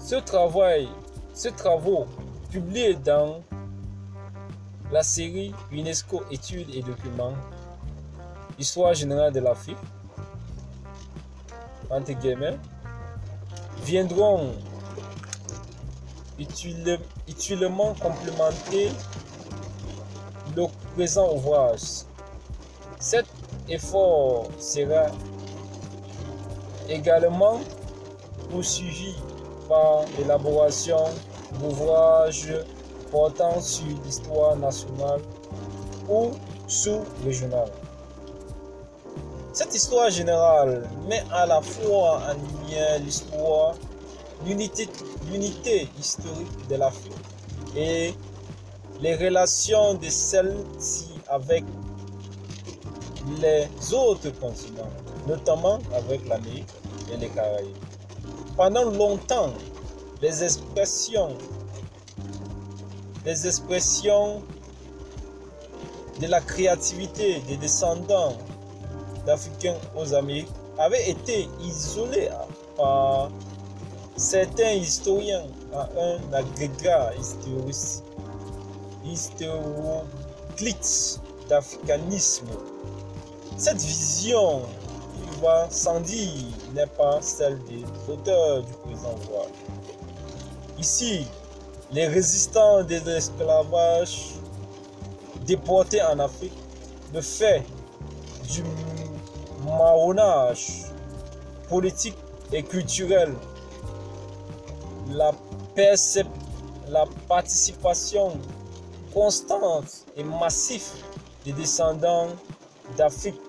Ce 0.00 0.16
travail 0.16 0.88
ces 1.34 1.50
travaux, 1.50 2.06
publiés 2.52 2.94
dans 2.94 3.42
la 4.92 5.02
série 5.02 5.52
UNESCO 5.72 6.22
Études 6.30 6.72
et 6.72 6.80
Documents, 6.80 7.34
Histoire 8.56 8.94
générale 8.94 9.32
de 9.32 9.40
l'Afrique, 9.40 9.76
entre 11.90 12.12
guillemets, 12.12 12.56
viendront 13.82 14.52
utilement 16.38 17.94
complémenter 17.94 18.90
le 20.56 20.66
présent 20.94 21.32
ouvrage. 21.34 22.04
Cet 22.98 23.26
effort 23.68 24.48
sera 24.58 25.06
également 26.88 27.60
poursuivi 28.50 29.14
par 29.68 30.04
l'élaboration 30.18 31.04
d'ouvrages 31.60 32.52
portant 33.10 33.60
sur 33.60 33.86
l'histoire 34.04 34.56
nationale 34.56 35.20
ou 36.08 36.30
sous-régionale. 36.66 37.70
Cette 39.52 39.74
histoire 39.74 40.10
générale 40.10 40.88
met 41.08 41.22
à 41.32 41.46
la 41.46 41.60
fois 41.60 42.22
en 42.28 42.34
lumière 42.34 42.98
l'histoire, 42.98 43.74
l'unité, 44.46 45.88
historique 45.98 46.68
de 46.68 46.76
l'Afrique 46.76 47.12
et 47.76 48.14
les 49.00 49.16
relations 49.16 49.94
de 49.94 50.08
celle-ci 50.08 51.08
avec 51.28 51.64
les 53.40 53.68
autres 53.92 54.30
continents, 54.38 54.90
notamment 55.26 55.78
avec 55.94 56.26
l'Amérique 56.28 56.68
et 57.12 57.16
les 57.16 57.28
Caraïbes. 57.28 57.76
Pendant 58.56 58.90
longtemps, 58.90 59.52
les 60.22 60.44
expressions, 60.44 61.36
les 63.24 63.46
expressions 63.46 64.42
de 66.20 66.26
la 66.26 66.40
créativité 66.40 67.40
des 67.48 67.56
descendants 67.56 68.36
d'Africains 69.26 69.76
aux 69.96 70.14
Amériques 70.14 70.48
avaient 70.78 71.10
été 71.10 71.48
isolées 71.62 72.30
par 72.76 73.30
certains 74.16 74.72
historiens 74.72 75.46
à 75.72 75.88
un 75.98 76.32
agrégat 76.32 77.12
historique 77.18 78.02
d'africanisme. 81.48 82.46
Cette 83.56 83.80
vision, 83.80 84.62
il 85.22 85.40
va 85.40 85.68
sans 85.70 86.00
n'est 86.74 86.86
pas 86.86 87.20
celle 87.20 87.58
des 87.64 87.84
auteurs 88.10 88.62
du 88.62 88.72
présent 88.84 89.14
voile. 89.30 89.50
Ici, 90.78 91.26
les 91.92 92.06
résistants 92.06 92.82
de 92.82 92.96
l'esclavage 93.04 94.34
déportés 95.46 96.02
en 96.02 96.18
Afrique, 96.18 96.56
le 97.12 97.20
fait 97.20 97.62
du 98.50 98.64
marronnage 99.64 100.86
politique 101.68 102.16
et 102.52 102.62
culturel, 102.62 103.34
la, 105.10 105.32
participation 107.28 108.38
constante 109.12 110.04
et 110.16 110.24
massive 110.24 110.84
des 111.44 111.52
descendants 111.52 112.28
d'Afrique 112.96 113.40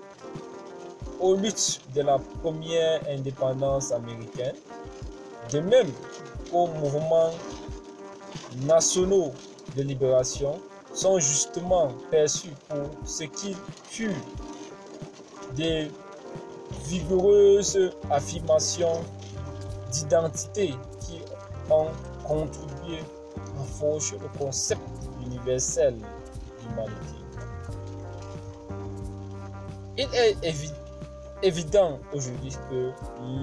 aux 1.20 1.34
luttes 1.34 1.80
de 1.94 2.02
la 2.02 2.18
première 2.42 3.00
indépendance 3.08 3.90
américaine, 3.92 4.54
de 5.50 5.60
même 5.60 5.90
qu'aux 6.50 6.66
mouvements 6.66 7.30
nationaux 8.64 9.32
de 9.76 9.82
libération, 9.82 10.60
sont 10.92 11.18
justement 11.18 11.88
perçus 12.10 12.52
pour 12.68 12.88
ce 13.04 13.24
qu'ils 13.24 13.56
furent 13.84 14.14
des 15.54 15.90
vigoureuses 16.86 17.90
affirmations 18.10 19.02
d'identité 19.92 20.74
qui 21.00 21.20
ont 21.70 21.88
contribué 22.24 23.00
à 23.60 23.64
forger 23.64 24.18
le 24.18 24.38
concept 24.38 24.80
universel 25.24 25.94
d'humanité. 26.60 27.16
Il 29.98 30.08
est 30.14 30.36
évident 31.42 31.98
aujourd'hui 32.12 32.54
que 32.70 32.90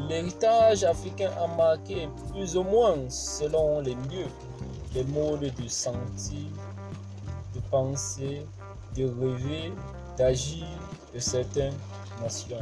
l'héritage 0.07 0.83
africain 0.83 1.31
a 1.41 1.47
marqué 1.47 2.07
plus 2.31 2.55
ou 2.55 2.63
moins, 2.63 3.09
selon 3.09 3.81
les 3.81 3.95
lieux, 3.95 4.29
les 4.93 5.03
modes 5.05 5.39
de 5.39 5.67
sentir, 5.67 6.47
de 7.55 7.59
penser, 7.71 8.45
de 8.95 9.05
rêver, 9.05 9.73
d'agir 10.17 10.67
de 11.13 11.19
certaines 11.19 11.73
nations 12.21 12.57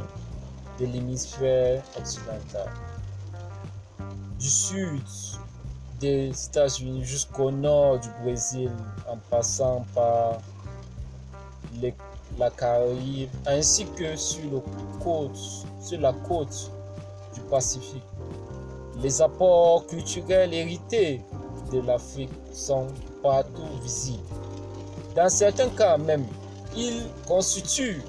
de 0.80 0.86
l'hémisphère 0.86 1.82
occidental. 1.98 2.70
Du 4.38 4.48
sud 4.48 5.02
des 6.02 6.30
États-Unis 6.46 7.04
jusqu'au 7.04 7.50
nord 7.50 8.00
du 8.00 8.08
Brésil, 8.22 8.70
en 9.08 9.16
passant 9.30 9.86
par 9.94 10.38
les 11.80 11.94
la 12.38 12.50
Caraïbe, 12.50 13.28
ainsi 13.46 13.84
que 13.96 14.16
sur, 14.16 14.62
la 15.98 16.12
côte 16.24 16.70
du 17.34 17.40
Pacifique. 17.42 18.02
Les 19.02 19.20
apports 19.20 19.86
culturels 19.86 20.54
hérités 20.54 21.20
de 21.72 21.80
l'Afrique 21.80 22.30
sont 22.52 22.86
partout 23.22 23.68
visibles. 23.82 24.22
Dans 25.14 25.28
certains 25.28 25.68
cas 25.68 25.98
même, 25.98 26.26
ils 26.76 27.02
constituent 27.26 28.02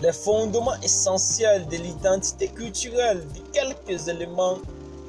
les 0.00 0.12
fondements 0.12 0.80
essentiels 0.82 1.66
de 1.66 1.76
l'identité 1.76 2.48
culturelle 2.48 3.26
de 3.34 3.40
quelques 3.52 4.06
éléments 4.06 4.58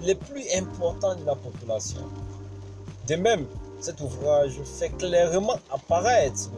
les 0.02 0.16
plus 0.16 0.44
importants 0.56 1.16
de 1.16 1.26
la 1.26 1.36
population. 1.36 2.02
De 3.08 3.16
même, 3.16 3.46
cet 3.80 4.02
ouvrage 4.02 4.60
fait 4.64 4.90
clairement 4.90 5.58
apparaître 5.72 6.50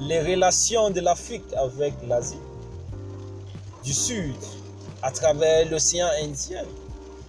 les 0.00 0.20
relations 0.20 0.90
de 0.90 1.00
l'Afrique 1.00 1.52
avec 1.56 1.94
l'Asie 2.06 2.38
du 3.84 3.92
Sud 3.92 4.34
à 5.02 5.10
travers 5.10 5.70
l'océan 5.70 6.08
Indien, 6.22 6.64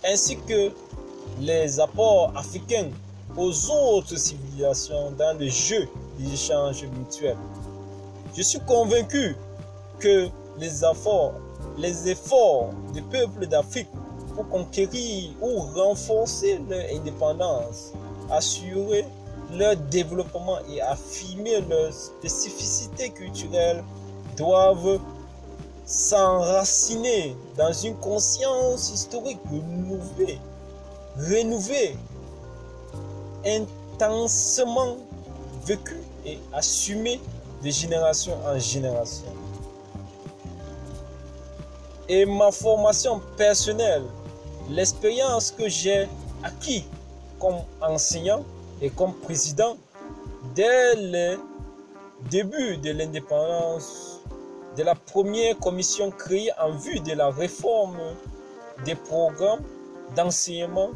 ainsi 0.06 0.38
que 0.38 0.71
les 1.39 1.80
apports 1.80 2.34
africains 2.36 2.89
aux 3.36 3.69
autres 3.69 4.15
civilisations 4.15 5.12
dans 5.12 5.38
le 5.38 5.47
jeu 5.47 5.88
des 6.17 6.34
échanges 6.34 6.84
mutuels. 6.84 7.38
Je 8.36 8.41
suis 8.41 8.60
convaincu 8.62 9.36
que 10.00 10.28
les 10.58 10.84
efforts, 10.84 11.34
des 12.93 13.02
peuples 13.02 13.45
d'Afrique 13.45 13.89
pour 14.38 14.47
conquérir 14.50 15.32
ou 15.41 15.62
renforcer 15.76 16.62
leur 16.69 16.86
indépendance, 16.93 17.91
assurer 18.30 19.04
leur 19.52 19.76
développement 19.76 20.60
et 20.69 20.80
affirmer 20.80 21.62
leurs 21.62 21.91
spécificités 21.91 23.10
culturelles 23.10 23.84
doivent 24.38 25.00
s'enraciner 25.88 27.36
dans 27.58 27.73
une 27.73 27.95
conscience 27.95 28.91
historique 28.93 29.39
renouvelée, 29.50 30.39
renouvelée, 31.17 31.95
intensement 33.43 34.97
vécue 35.65 36.04
et 36.28 36.38
assumée 36.54 37.19
de 37.63 37.71
génération 37.71 38.38
en 38.45 38.60
génération. 38.60 39.26
Et 42.10 42.26
ma 42.26 42.52
formation 42.52 43.19
personnelle, 43.36 44.04
l'expérience 44.70 45.52
que 45.52 45.68
j'ai 45.70 46.08
acquis 46.44 46.86
comme 47.40 47.58
enseignant, 47.82 48.44
et 48.82 48.90
comme 48.90 49.14
président 49.14 49.78
dès 50.56 50.96
le 50.96 51.38
début 52.30 52.78
de 52.78 52.92
l'indépendance 52.92 54.22
de 54.76 54.84
la 54.84 54.94
première 54.96 55.58
commission 55.58 56.12
créée 56.12 56.52
en 56.60 56.72
vue 56.72 57.00
de 57.00 57.14
la 57.14 57.30
réforme 57.30 57.98
des 58.86 58.96
programmes 58.96 59.64
d'enseignement 60.16 60.92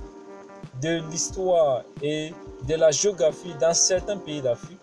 de 0.82 1.02
l'histoire 1.10 1.84
et 2.02 2.34
de 2.68 2.76
la 2.76 2.92
géographie 2.92 3.54
dans 3.60 3.74
certains 3.74 4.18
pays 4.18 4.42
d'Afrique 4.42 4.78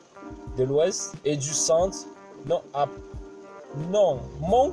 de 0.56 0.64
l'Ouest 0.64 1.14
et 1.24 1.36
du 1.36 1.52
Centre 1.54 1.98
non, 2.46 2.62
non 3.90 4.18
m'ont 4.40 4.72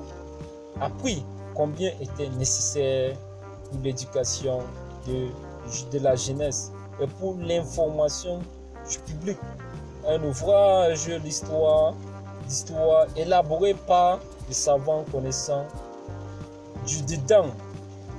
appris 0.81 1.23
combien 1.53 1.91
était 2.01 2.29
nécessaire 2.29 3.15
pour 3.69 3.79
l'éducation 3.83 4.61
de, 5.07 5.27
de 5.91 6.03
la 6.03 6.15
jeunesse 6.15 6.71
et 7.01 7.07
pour 7.19 7.35
l'information 7.39 8.39
du 8.89 8.99
public. 8.99 9.37
Un 10.07 10.23
ouvrage 10.23 11.07
d'histoire, 11.23 11.93
élaboré 13.15 13.73
par 13.73 14.19
des 14.47 14.53
savants 14.53 15.03
connaissants 15.11 15.65
du 16.85 17.01
dedans 17.01 17.47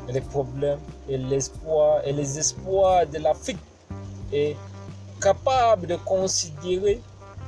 les 0.09 0.21
problèmes 0.21 0.79
et 1.09 1.17
l'espoir 1.17 2.01
et 2.05 2.13
les 2.13 2.39
espoirs 2.39 3.07
de 3.07 3.19
l'Afrique 3.19 3.59
et 4.33 4.57
capable 5.21 5.87
de 5.87 5.97
considérer 5.97 7.01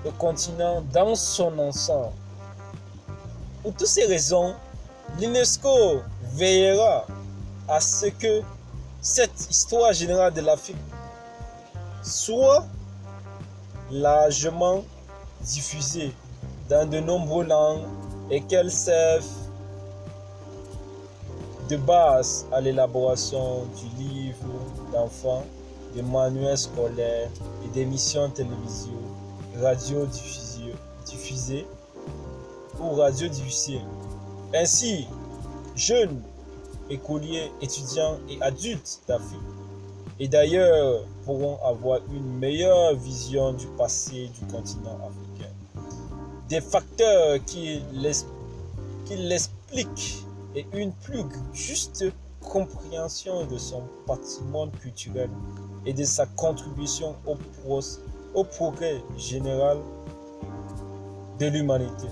le 0.04 0.10
continent 0.12 0.82
dans 0.92 1.14
son 1.14 1.58
ensemble. 1.58 2.12
Pour 3.62 3.74
toutes 3.74 3.86
ces 3.86 4.06
raisons, 4.06 4.54
l'UNESCO 5.20 6.00
veillera 6.34 7.06
à 7.68 7.80
ce 7.80 8.06
que 8.06 8.42
cette 9.00 9.50
histoire 9.50 9.92
générale 9.92 10.32
de 10.32 10.40
l'Afrique 10.40 10.76
soit 12.02 12.64
largement 13.90 14.84
diffusée 15.40 16.12
dans 16.68 16.88
de 16.88 16.98
nombreuses 17.00 17.48
langues 17.48 17.84
et 18.30 18.40
qu'elles 18.42 18.70
servent 18.72 19.24
de 21.68 21.76
base 21.76 22.46
à 22.50 22.60
l'élaboration 22.60 23.64
du 23.76 24.02
livre 24.02 24.46
d'enfants, 24.92 25.44
des 25.94 26.02
manuels 26.02 26.56
scolaires 26.56 27.28
et 27.64 27.68
des 27.68 27.84
missions 27.84 28.30
télévision, 28.30 28.92
radio 29.60 30.06
diffusées 31.04 31.66
ou 32.80 32.94
radio 32.94 33.28
diffusées. 33.28 33.80
Ainsi, 34.54 35.06
jeunes, 35.76 36.22
écoliers, 36.90 37.50
étudiants 37.60 38.18
et 38.28 38.40
adultes 38.40 39.00
d'Afrique 39.06 39.40
et 40.20 40.28
d'ailleurs 40.28 41.04
pourront 41.24 41.58
avoir 41.64 42.00
une 42.12 42.38
meilleure 42.38 42.94
vision 42.94 43.52
du 43.52 43.66
passé 43.66 44.30
du 44.38 44.46
continent 44.52 44.98
africain. 45.02 45.52
Des 46.48 46.60
facteurs 46.60 47.38
qui 47.44 47.82
l'expliquent 49.12 50.24
et 50.56 50.66
une 50.72 50.92
plus 50.92 51.24
juste 51.52 52.04
compréhension 52.40 53.44
de 53.46 53.58
son 53.58 53.82
patrimoine 54.06 54.70
culturel 54.70 55.30
et 55.84 55.92
de 55.92 56.04
sa 56.04 56.26
contribution 56.26 57.14
au, 57.26 57.36
au 58.34 58.44
progrès 58.44 59.02
général 59.16 59.78
de 61.38 61.46
l'humanité. 61.46 62.08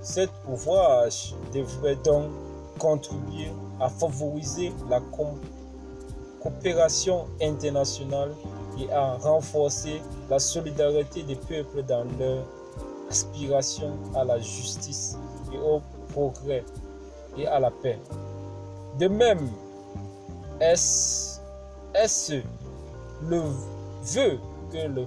Cet 0.00 0.30
ouvrage 0.48 1.34
devrait 1.52 1.96
donc 2.04 2.30
contribuer 2.78 3.50
à 3.84 3.88
favoriser 3.90 4.72
la 4.88 5.00
coopération 6.40 7.26
internationale 7.42 8.32
et 8.80 8.90
à 8.90 9.16
renforcer 9.16 10.00
la 10.30 10.38
solidarité 10.38 11.22
des 11.22 11.36
peuples 11.36 11.82
dans 11.82 12.04
leur 12.18 12.46
aspiration 13.10 13.92
à 14.14 14.24
la 14.24 14.38
justice 14.40 15.18
et 15.52 15.58
au 15.58 15.82
progrès 16.14 16.64
et 17.36 17.46
à 17.46 17.60
la 17.60 17.70
paix. 17.70 17.98
De 18.98 19.06
même, 19.06 19.50
est-ce 20.60 21.40
le 23.28 23.42
vœu 24.02 24.38
que 24.72 24.86
le 24.88 25.06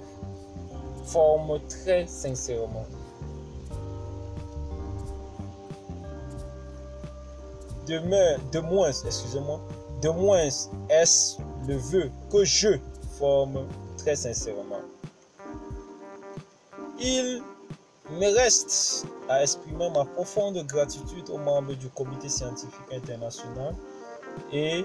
forme 1.04 1.58
très 1.68 2.06
sincèrement. 2.06 2.84
De, 7.88 8.58
moins, 8.60 8.90
excusez-moi, 8.90 9.60
de 10.02 10.10
moins 10.10 10.48
est-ce 10.90 11.38
le 11.66 11.76
vœu 11.76 12.10
que 12.30 12.44
je 12.44 12.78
forme 13.18 13.66
très 13.96 14.14
sincèrement. 14.14 14.82
Il 17.00 17.42
me 18.10 18.36
reste 18.36 19.06
à 19.26 19.42
exprimer 19.42 19.88
ma 19.88 20.04
profonde 20.04 20.58
gratitude 20.66 21.30
aux 21.30 21.38
membres 21.38 21.72
du 21.74 21.88
comité 21.88 22.28
scientifique 22.28 22.92
international 22.92 23.74
et 24.52 24.84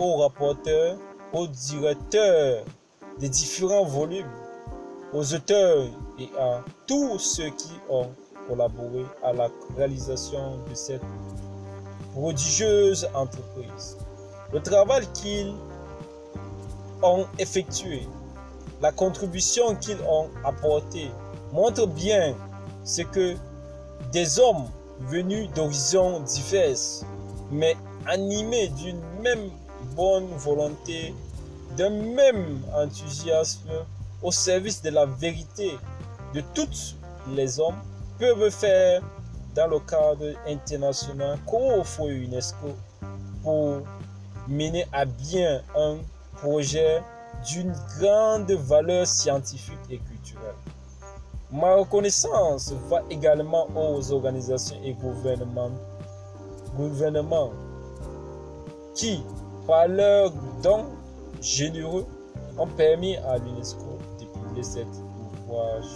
aux 0.00 0.16
rapporteurs, 0.16 0.98
aux 1.32 1.46
directeurs 1.46 2.64
des 3.20 3.28
différents 3.28 3.84
volumes, 3.84 4.26
aux 5.12 5.34
auteurs 5.34 5.86
et 6.18 6.28
à 6.36 6.64
tous 6.88 7.20
ceux 7.20 7.50
qui 7.50 7.70
ont 7.88 8.10
collaboré 8.48 9.04
à 9.22 9.32
la 9.32 9.48
réalisation 9.76 10.56
de 10.68 10.74
cette 10.74 11.02
prodigieuse 12.18 13.08
entreprise. 13.14 13.96
Le 14.52 14.60
travail 14.60 15.06
qu'ils 15.14 15.54
ont 17.00 17.26
effectué, 17.38 18.08
la 18.82 18.90
contribution 18.90 19.76
qu'ils 19.76 20.00
ont 20.02 20.28
apportée 20.44 21.12
montre 21.52 21.86
bien 21.86 22.34
ce 22.82 23.02
que 23.02 23.36
des 24.10 24.40
hommes 24.40 24.66
venus 25.02 25.48
d'horizons 25.54 26.18
divers, 26.20 27.04
mais 27.52 27.76
animés 28.06 28.66
d'une 28.66 29.00
même 29.22 29.50
bonne 29.94 30.26
volonté, 30.38 31.14
d'un 31.76 31.90
même 31.90 32.60
enthousiasme 32.74 33.70
au 34.24 34.32
service 34.32 34.82
de 34.82 34.90
la 34.90 35.06
vérité 35.06 35.78
de 36.34 36.42
tous 36.52 36.96
les 37.32 37.60
hommes, 37.60 37.78
peuvent 38.18 38.50
faire 38.50 39.02
dans 39.54 39.66
le 39.66 39.80
cadre 39.80 40.34
international 40.46 41.38
qu'offre 41.46 42.08
UNESCO 42.08 42.74
pour 43.42 43.82
mener 44.48 44.86
à 44.92 45.04
bien 45.04 45.62
un 45.76 45.98
projet 46.36 47.02
d'une 47.46 47.72
grande 47.98 48.50
valeur 48.50 49.06
scientifique 49.06 49.78
et 49.90 49.98
culturelle. 49.98 50.54
Ma 51.50 51.76
reconnaissance 51.76 52.72
va 52.88 53.02
également 53.10 53.68
aux 53.74 54.12
organisations 54.12 54.76
et 54.84 54.94
gouvernements, 54.94 55.70
qui, 58.94 59.22
par 59.66 59.88
leurs 59.88 60.32
dons 60.62 60.86
généreux, 61.40 62.06
ont 62.58 62.66
permis 62.66 63.16
à 63.16 63.38
l'UNESCO 63.38 63.98
de 64.20 64.26
publier 64.26 64.62
cet 64.62 64.88
ouvrage, 65.46 65.86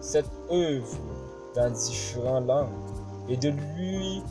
cette 0.00 0.30
œuvre 0.50 0.96
dans 1.54 1.70
différentes 1.70 2.46
langues 2.46 2.68
et 3.28 3.36
de 3.36 3.50
lui 3.50 4.22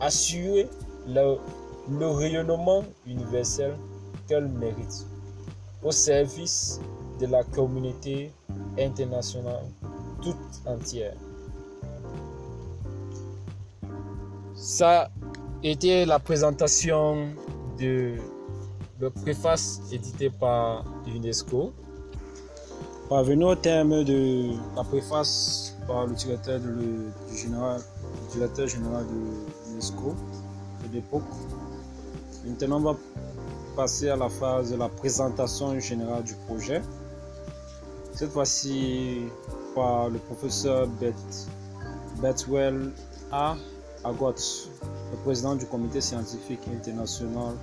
assurer 0.00 0.68
le, 1.06 2.06
rayonnement 2.06 2.84
universel 3.06 3.76
qu'elle 4.28 4.48
mérite 4.48 5.06
au 5.82 5.90
service 5.90 6.80
de 7.20 7.26
la 7.26 7.42
communauté 7.44 8.30
internationale 8.78 9.64
toute 10.22 10.36
entière. 10.66 11.14
Ça 14.54 15.10
était 15.62 16.06
la 16.06 16.18
présentation 16.18 17.28
de 17.78 18.14
la 19.00 19.10
préface 19.10 19.80
édité 19.90 20.30
par 20.30 20.84
l'UNESCO. 21.06 21.72
Parvenu 23.12 23.44
au 23.44 23.54
terme 23.54 24.04
de 24.04 24.52
la 24.74 24.82
préface 24.84 25.76
par 25.86 26.06
le 26.06 26.14
directeur, 26.14 26.58
du 26.60 27.36
général, 27.36 27.82
directeur 28.32 28.66
général 28.66 29.04
de 29.04 29.68
l'UNESCO 29.68 30.14
de 30.88 30.94
l'époque. 30.94 31.22
Maintenant, 32.46 32.78
on 32.78 32.92
va 32.92 32.96
passer 33.76 34.08
à 34.08 34.16
la 34.16 34.30
phase 34.30 34.70
de 34.70 34.76
la 34.76 34.88
présentation 34.88 35.78
générale 35.78 36.22
du 36.22 36.32
projet. 36.46 36.80
Cette 38.14 38.30
fois-ci 38.30 39.24
par 39.74 40.08
le 40.08 40.18
professeur 40.18 40.88
Betwell 42.22 42.92
A. 43.30 43.56
Agot, 44.04 44.36
le 45.10 45.18
président 45.22 45.54
du 45.54 45.66
comité 45.66 46.00
scientifique 46.00 46.66
international 46.74 47.56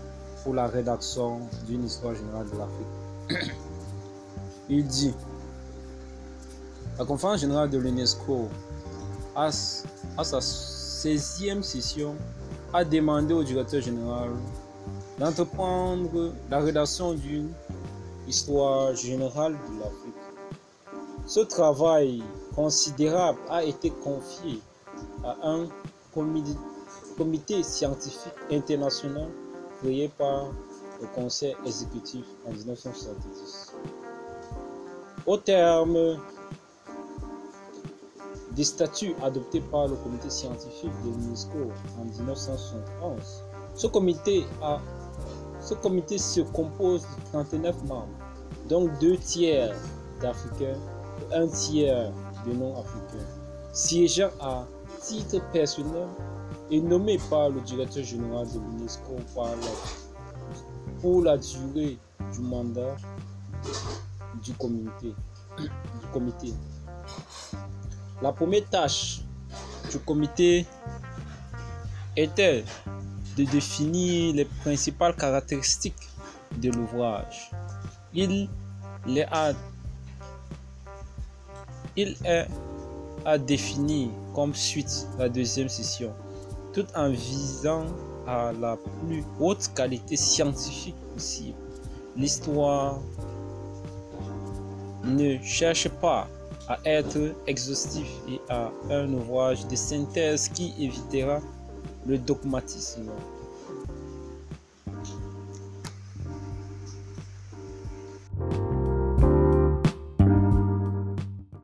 pour 0.44 0.54
la 0.54 0.68
rédaction 0.68 1.40
d'une 1.66 1.86
histoire 1.86 2.14
générale 2.14 2.46
de 2.54 2.58
l'Afrique. 2.60 3.52
Il 4.70 4.86
dit 4.86 5.16
La 7.00 7.06
conférence 7.06 7.40
générale 7.40 7.70
de 7.70 7.78
l'UNESCO, 7.78 8.50
à, 9.34 9.54
sa 9.54 10.40
16e 10.40 11.62
session, 11.62 12.14
a 12.74 12.84
demandé 12.84 13.34
au 13.34 13.42
directeur 13.42 13.80
général 13.82 14.32
d'entreprendre 15.18 16.34
la 16.52 16.60
rédaction 16.60 17.14
d'une 17.14 17.54
histoire 18.28 18.94
générale 18.96 19.54
de 19.54 19.80
l'Afrique. 19.80 20.94
Ce 21.26 21.40
travail 21.40 22.22
considérable 22.54 23.40
a 23.50 23.64
été 23.64 23.92
confié 23.92 24.60
à 25.24 25.38
un 25.42 25.68
comité 27.16 27.64
scientifique 27.64 28.34
international 28.52 29.30
créé 29.82 30.10
par 30.18 30.48
le 31.02 31.08
Conseil 31.16 31.56
exécutif 31.66 32.26
en 32.46 32.52
1970. 32.52 33.74
Au 35.26 35.38
terme 35.38 36.18
des 38.56 38.64
statuts 38.64 39.16
adoptés 39.22 39.62
par 39.62 39.88
le 39.88 39.96
comité 39.96 40.30
scientifique 40.30 40.92
de 41.06 41.12
l'UNESCO 41.12 41.72
en 42.00 42.06
1971, 42.06 43.44
ce 43.76 43.88
comité, 43.88 44.46
se 46.18 46.42
compose 46.42 47.02
de 47.02 47.08
39 47.32 47.84
membres, 47.84 48.08
dont 48.68 48.90
deux 49.00 49.18
tiers 49.18 49.76
d'Africains 50.22 50.78
un 51.32 51.48
tiers 51.48 52.12
de 52.46 52.54
non-africains, 52.54 53.26
siégeant 53.74 54.30
à 54.40 54.66
titre 55.02 55.42
personnel 55.52 56.08
et 56.72 56.82
nommé 56.82 57.20
par 57.30 57.50
le 57.50 57.62
directeur 57.62 58.04
général 58.04 58.48
de 58.48 58.60
l'UNESCO 58.60 59.16
pour 61.02 61.24
la 61.24 61.38
durée 61.38 61.98
du 62.34 62.40
mandat 62.42 62.96
du 64.44 64.54
comité. 64.54 65.14
La 68.22 68.34
première 68.34 68.68
tâche 68.70 69.22
du 69.92 70.00
comité 70.00 70.66
était 72.18 72.66
de 73.38 73.44
définir 73.46 74.36
les 74.36 74.46
principales 74.46 75.16
caractéristiques 75.16 76.10
de 76.58 76.70
l'ouvrage. 76.72 77.50
Il 78.14 78.50
les 79.06 79.24
a 79.24 79.54
est 81.96 82.48
à 83.26 83.38
définir 83.38 84.10
comme 84.34 84.54
suite 84.54 85.08
la 85.18 85.30
deuxième 85.30 85.70
session, 85.70 86.14
tout 86.74 86.86
en 86.96 87.10
visant 87.10 87.86
à 88.28 88.52
la 88.52 88.78
plus 89.02 89.24
haute 89.40 89.70
qualité 89.74 90.16
scientifique 90.16 90.96
possible. 91.14 91.58
L'histoire 92.16 93.00
ne 95.04 95.42
cherche 95.42 95.88
pas 95.90 96.28
à 96.70 96.78
être 96.86 97.36
exhaustif 97.48 98.08
et 98.30 98.40
à 98.50 98.72
un 98.90 99.12
ouvrage 99.12 99.68
de 99.68 99.76
synthèse 99.76 100.48
qui 100.50 100.74
évitera 100.80 101.40
le 102.06 102.18
dogmatisme 102.18 103.10